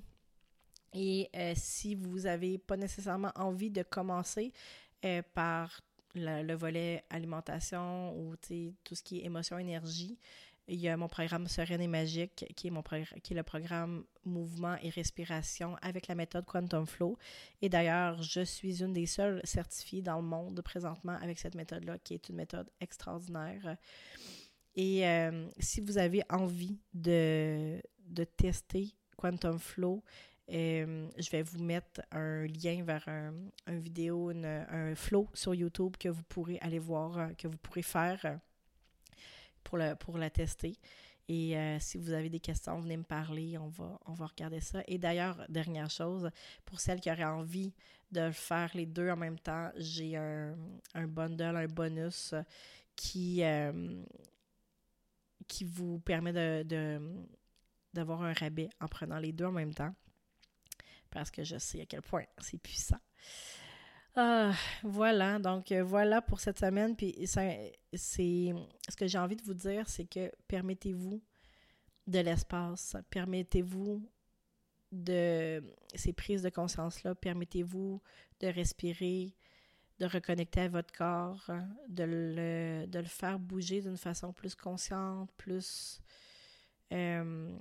Et 0.93 1.30
euh, 1.36 1.54
si 1.56 1.95
vous 1.95 2.21
n'avez 2.21 2.58
pas 2.58 2.78
nécessairement 2.78 3.32
envie 3.36 3.71
de 3.71 3.82
commencer 3.82 4.54
euh, 5.06 5.21
par 5.34 5.82
le, 6.13 6.54
volet 6.54 7.04
alimentation 7.10 8.15
ou 8.17 8.36
tout 8.84 8.95
ce 8.95 9.02
qui 9.02 9.19
est 9.19 9.26
émotion, 9.26 9.58
énergie, 9.58 10.19
il 10.67 10.80
y 10.80 10.88
a 10.88 10.95
mon 10.95 11.08
programme 11.08 11.47
Sereine 11.47 11.82
et 11.82 11.88
Magique, 11.88 12.45
qui 12.56 12.67
est, 12.67 12.71
mon 12.71 12.82
qui 12.82 13.34
est 13.34 13.36
le 13.36 13.43
programme 13.43 14.06
Mouvement 14.23 14.78
et 14.82 14.89
Respiration 14.89 15.76
avec 15.82 16.08
la 16.08 16.15
méthode 16.15 16.45
Quantum 16.45 16.86
Flow. 16.86 17.17
Et 17.62 17.69
d'ailleurs, 17.69 18.21
je 18.21 18.41
suis 18.41 18.82
une 18.82 18.93
des 18.93 19.06
seules 19.06 19.41
certifiées 19.43 20.02
dans 20.02 20.17
le 20.17 20.28
monde 20.28 20.62
présentement 20.62 21.17
avec 21.21 21.38
cette 21.39 21.56
méthode-là, 21.56 21.97
qui 21.99 22.13
est 22.13 22.30
une 22.30 22.36
méthode 22.36 22.69
extraordinaire. 22.80 23.78
Et 24.76 25.08
euh, 25.08 25.49
si 25.60 25.82
vous 25.82 25.97
avez 25.97 26.23
envie 26.30 26.80
de, 26.93 27.82
de 28.08 28.23
tester 28.23 28.95
Quantum 29.17 29.60
Flow, 29.60 30.02
euh, 30.52 31.10
je 31.17 31.30
vais 31.30 31.41
vous 31.41 31.63
mettre 31.63 32.02
un 32.12 32.45
lien 32.47 32.84
vers 32.84 33.08
un, 33.08 33.34
vidéo, 33.67 34.32
un 34.32 34.95
flow 34.95 35.30
sur 35.34 35.54
YouTube 35.54 35.95
que 35.97 36.10
vous 36.10 36.23
pourrez 36.23 36.58
aller 36.60 36.80
voir, 36.80 37.36
que 37.38 37.47
vous 37.47 37.58
pourrez 37.58 37.82
faire 37.82 38.39
pour, 39.63 39.78
le, 39.78 39.95
pour 39.95 40.17
la 40.17 40.30
tester. 40.30 40.78
Et 41.30 41.58
euh, 41.58 41.80
si 41.80 41.97
vous 41.97 42.12
avez 42.12 42.30
des 42.30 42.39
questions, 42.39 42.80
venez 42.80 42.97
me 42.97 43.04
parler, 43.04 43.58
on 43.58 43.67
va, 43.67 43.97
on 44.06 44.13
va 44.13 44.26
regarder 44.26 44.60
ça. 44.60 44.84
Et 44.88 44.97
d'ailleurs, 44.97 45.45
dernière 45.47 45.89
chose, 45.89 46.30
pour 46.65 46.80
celles 46.82 46.99
qui 46.99 47.10
auraient 47.10 47.23
envie 47.23 47.73
de 48.12 48.30
faire 48.32 48.69
les 48.73 48.86
deux 48.86 49.10
en 49.10 49.15
même 49.15 49.39
temps, 49.39 49.71
j'ai 49.78 50.17
un, 50.17 50.56
un 50.93 51.08
bundle, 51.08 51.56
un 51.56 51.67
bonus 51.67 52.36
qui, 52.95 53.41
euh, 53.43 54.04
qui 55.48 55.63
vous 55.63 56.00
permet 56.00 56.33
de, 56.33 57.00
d'avoir 57.94 58.21
un 58.21 58.33
rabais 58.33 58.69
en 58.81 58.88
prenant 58.88 59.17
les 59.17 59.31
deux 59.31 59.46
en 59.46 59.52
même 59.52 59.73
temps. 59.73 59.96
Parce 61.10 61.31
que 61.31 61.44
je 61.44 61.58
sais 61.58 61.81
à 61.81 61.85
quel 61.85 62.02
point 62.02 62.25
c'est 62.40 62.58
puissant. 62.58 63.00
Ah, 64.16 64.54
voilà, 64.84 65.40
donc 65.40 65.72
euh, 65.72 65.84
voilà 65.84 66.22
pour 66.22 66.40
cette 66.40 66.60
semaine. 66.60 66.96
Puis 66.96 67.16
c'est 67.26 67.74
ce 67.94 68.96
que 68.96 69.08
j'ai 69.08 69.18
envie 69.18 69.36
de 69.36 69.44
vous 69.44 69.56
dire, 69.56 69.88
c'est 69.90 70.06
que 70.06 70.32
permettez-vous 70.48 71.22
de 72.06 72.20
l'espace, 72.20 72.96
permettez-vous 73.10 74.08
de 74.92 75.64
ces 75.96 76.14
prises 76.14 76.44
de 76.44 76.50
conscience-là, 76.50 77.16
permettez-vous 77.16 78.02
de 78.40 78.48
respirer, 78.48 79.36
de 80.00 80.06
reconnecter 80.06 80.62
à 80.62 80.68
votre 80.70 80.94
corps, 80.94 81.50
de 81.90 82.04
le, 82.04 83.04
faire 83.06 83.40
bouger 83.40 83.82
d'une 83.82 83.98
façon 83.98 84.32
plus 84.32 84.54
consciente, 84.54 85.32
plus 85.38 86.02
euh, 86.92 87.58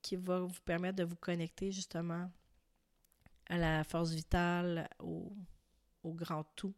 qui 0.00 0.14
va 0.14 0.40
vous 0.40 0.60
permettre 0.64 0.96
de 0.96 1.04
vous 1.04 1.16
connecter 1.16 1.72
justement 1.72 2.30
à 3.50 3.58
la 3.58 3.84
force 3.84 4.12
vitale, 4.12 4.88
au, 5.00 5.34
grand 6.04 6.44
tout, 6.54 6.74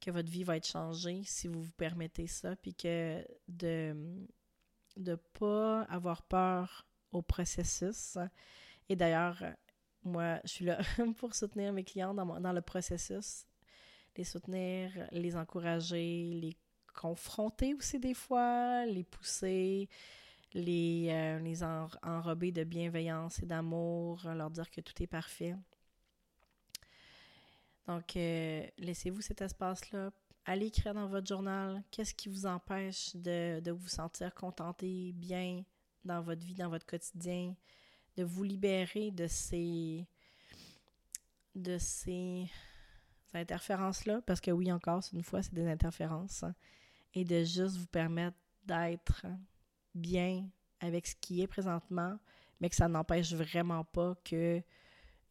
que 0.00 0.10
votre 0.10 0.30
vie 0.30 0.42
va 0.42 0.56
être 0.56 0.66
changée 0.66 1.22
si 1.24 1.48
vous 1.48 1.62
vous 1.62 1.72
permettez 1.72 2.26
ça, 2.26 2.56
puis 2.56 2.74
que 2.74 3.24
de 3.46 3.94
ne 4.96 5.14
pas 5.14 5.82
avoir 5.82 6.22
peur 6.22 6.86
au 7.12 7.22
processus. 7.22 8.16
Et 8.88 8.96
d'ailleurs, 8.96 9.42
moi, 10.02 10.40
je 10.44 10.48
suis 10.48 10.64
là 10.64 10.80
pour 11.18 11.34
soutenir 11.34 11.72
mes 11.72 11.84
clients 11.84 12.14
dans 12.14 12.52
le 12.52 12.62
processus, 12.62 13.46
les 14.16 14.24
soutenir, 14.24 14.90
les 15.12 15.36
encourager, 15.36 16.32
les 16.40 16.56
confronter 16.94 17.74
aussi 17.74 18.00
des 18.00 18.14
fois, 18.14 18.86
les 18.86 19.04
pousser, 19.04 19.90
les, 20.56 21.08
euh, 21.10 21.86
enrober 22.02 22.50
de 22.50 22.64
bienveillance 22.64 23.42
et 23.42 23.46
d'amour, 23.46 24.22
leur 24.24 24.50
dire 24.50 24.70
que 24.70 24.80
tout 24.80 25.02
est 25.02 25.06
parfait. 25.06 25.54
Donc, 27.86 28.16
euh, 28.16 28.66
laissez-vous 28.78 29.20
cet 29.20 29.42
espace-là. 29.42 30.10
Allez 30.46 30.66
écrire 30.66 30.94
dans 30.94 31.08
votre 31.08 31.26
journal 31.26 31.82
qu'est-ce 31.90 32.14
qui 32.14 32.28
vous 32.28 32.46
empêche 32.46 33.14
de, 33.14 33.70
vous 33.70 33.88
sentir 33.88 34.34
contenté, 34.34 35.12
bien 35.12 35.62
dans 36.04 36.22
votre 36.22 36.44
vie, 36.44 36.54
dans 36.54 36.70
votre 36.70 36.86
quotidien, 36.86 37.54
de 38.16 38.24
vous 38.24 38.42
libérer 38.42 39.10
de 39.10 39.26
ces, 39.26 40.06
de 41.54 41.76
ces 41.78 42.46
interférences-là, 43.34 44.22
parce 44.22 44.40
que 44.40 44.52
oui, 44.52 44.72
encore, 44.72 45.02
une 45.12 45.22
fois, 45.22 45.42
c'est 45.42 45.52
des 45.52 45.68
interférences, 45.68 46.44
hein, 46.44 46.54
et 47.12 47.24
de 47.24 47.44
juste 47.44 47.76
vous 47.76 47.88
permettre 47.88 48.38
d'être 48.64 49.26
bien 49.96 50.48
avec 50.80 51.06
ce 51.06 51.14
qui 51.16 51.42
est 51.42 51.46
présentement, 51.46 52.18
mais 52.60 52.68
que 52.68 52.76
ça 52.76 52.88
n'empêche 52.88 53.32
vraiment 53.32 53.84
pas 53.84 54.14
que 54.24 54.62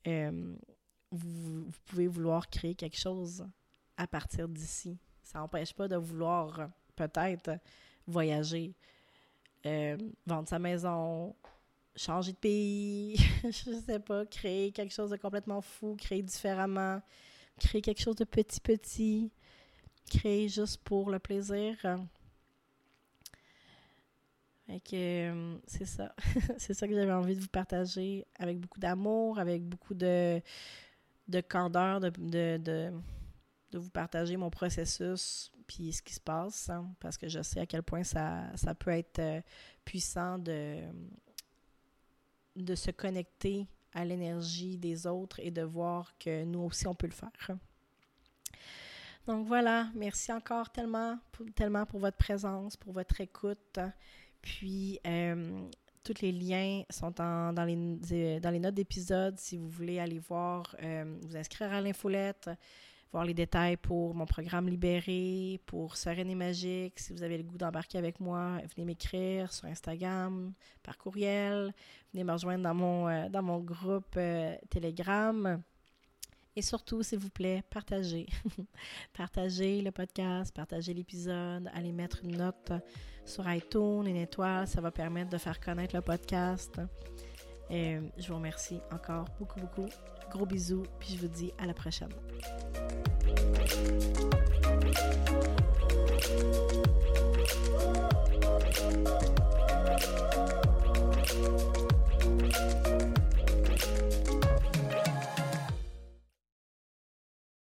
euh, 0.07 0.55
vous, 1.11 1.71
pouvez 1.85 2.07
vouloir 2.07 2.49
créer 2.49 2.75
quelque 2.75 2.97
chose 2.97 3.45
à 3.97 4.07
partir 4.07 4.47
d'ici. 4.47 4.97
Ça 5.23 5.39
n'empêche 5.39 5.73
pas 5.73 5.87
de 5.87 5.95
vouloir 5.95 6.69
peut-être 6.95 7.57
voyager, 8.07 8.73
euh, 9.65 9.97
vendre 10.25 10.47
sa 10.47 10.59
maison, 10.59 11.35
changer 11.95 12.33
de 12.33 12.37
pays, 12.37 13.15
je 13.43 13.81
sais 13.85 13.99
pas, 13.99 14.25
créer 14.25 14.71
quelque 14.71 14.93
chose 14.93 15.09
de 15.09 15.17
complètement 15.17 15.61
fou, 15.61 15.95
créer 15.95 16.21
différemment, 16.21 17.01
créer 17.59 17.81
quelque 17.81 18.01
chose 18.01 18.15
de 18.15 18.25
petit 18.25 18.59
petit, 18.59 19.31
créer 20.09 20.47
juste 20.47 20.77
pour 20.83 21.09
le 21.09 21.19
plaisir. 21.19 21.75
Euh, 24.69 25.57
c'est 25.67 25.85
ça. 25.85 26.15
c'est 26.57 26.73
ça 26.73 26.87
que 26.87 26.93
j'avais 26.93 27.11
envie 27.11 27.35
de 27.35 27.41
vous 27.41 27.47
partager 27.47 28.25
avec 28.39 28.59
beaucoup 28.59 28.79
d'amour, 28.79 29.39
avec 29.39 29.63
beaucoup 29.63 29.93
de, 29.93 30.41
de 31.27 31.41
candeur, 31.41 31.99
de, 31.99 32.09
de, 32.09 32.57
de, 33.71 33.77
vous 33.77 33.89
partager 33.89 34.37
mon 34.37 34.49
processus 34.49 35.51
puis 35.67 35.91
ce 35.91 36.01
qui 36.01 36.13
se 36.13 36.19
passe, 36.19 36.69
hein, 36.69 36.87
parce 36.99 37.17
que 37.17 37.27
je 37.27 37.41
sais 37.41 37.59
à 37.59 37.65
quel 37.65 37.83
point 37.83 38.03
ça, 38.03 38.43
ça 38.55 38.75
peut 38.75 38.91
être 38.91 39.19
euh, 39.19 39.41
puissant 39.83 40.37
de, 40.37 40.81
de 42.55 42.75
se 42.75 42.91
connecter 42.91 43.67
à 43.93 44.05
l'énergie 44.05 44.77
des 44.77 45.07
autres 45.07 45.39
et 45.39 45.51
de 45.51 45.63
voir 45.63 46.17
que 46.19 46.43
nous 46.43 46.59
aussi, 46.61 46.85
on 46.87 46.95
peut 46.95 47.07
le 47.07 47.13
faire. 47.13 47.57
Donc 49.25 49.47
voilà, 49.47 49.89
merci 49.95 50.31
encore 50.31 50.71
tellement, 50.71 51.17
tellement 51.55 51.85
pour 51.85 51.99
votre 51.99 52.17
présence, 52.17 52.77
pour 52.77 52.93
votre 52.93 53.19
écoute. 53.21 53.79
Puis, 54.45 54.99
euh, 55.07 55.67
tous 56.03 56.21
les 56.21 56.31
liens 56.31 56.83
sont 56.91 57.09
dans, 57.09 57.65
les, 57.65 58.59
notes 58.59 58.75
d'épisode 58.75 59.39
si 59.39 59.57
vous 59.57 59.67
voulez 59.67 59.99
aller 59.99 60.19
voir, 60.19 60.75
euh, 60.83 61.17
vous 61.23 61.35
inscrire 61.35 61.73
à 61.73 61.81
l'infolette, 61.81 62.51
voir 63.11 63.25
les 63.25 63.33
détails 63.33 63.75
pour 63.75 64.13
mon 64.13 64.27
programme 64.27 64.69
Libéré, 64.69 65.59
pour 65.65 65.97
Sereine 65.97 66.29
et 66.29 66.35
Magique. 66.35 66.99
Si 66.99 67.11
vous 67.11 67.23
avez 67.23 67.37
le 67.37 67.43
goût 67.43 67.57
d'embarquer 67.57 67.97
avec 67.97 68.19
moi, 68.19 68.59
venez 68.75 68.85
m'écrire 68.85 69.51
sur 69.51 69.65
Instagram, 69.65 70.53
par 70.83 70.99
courriel. 70.99 71.73
Venez 72.13 72.23
me 72.23 72.31
rejoindre 72.31 72.63
dans 72.63 72.75
mon, 72.75 73.09
euh, 73.09 73.27
dans 73.29 73.41
mon 73.41 73.59
groupe 73.59 74.19
Telegram. 74.69 75.59
Et 76.57 76.61
surtout, 76.61 77.03
s'il 77.03 77.19
vous 77.19 77.29
plaît, 77.29 77.63
partagez. 77.69 78.27
partagez 79.17 79.81
le 79.81 79.91
podcast, 79.91 80.55
partagez 80.55 80.93
l'épisode, 80.93 81.69
allez 81.73 81.91
mettre 81.91 82.23
une 82.23 82.37
note 82.37 82.71
sur 83.25 83.51
iTunes, 83.51 84.07
une 84.07 84.15
étoile, 84.15 84.65
ça 84.65 84.79
va 84.79 84.91
permettre 84.91 85.31
de 85.31 85.37
faire 85.37 85.59
connaître 85.59 85.95
le 85.95 86.01
podcast. 86.01 86.79
Et 87.69 87.97
je 88.17 88.27
vous 88.27 88.35
remercie 88.35 88.79
encore 88.91 89.25
beaucoup, 89.37 89.59
beaucoup. 89.59 89.87
Gros 90.31 90.45
bisous, 90.45 90.83
puis 90.99 91.15
je 91.15 91.17
vous 91.19 91.27
dis 91.27 91.51
à 91.57 91.65
la 91.65 91.73
prochaine. 91.73 92.09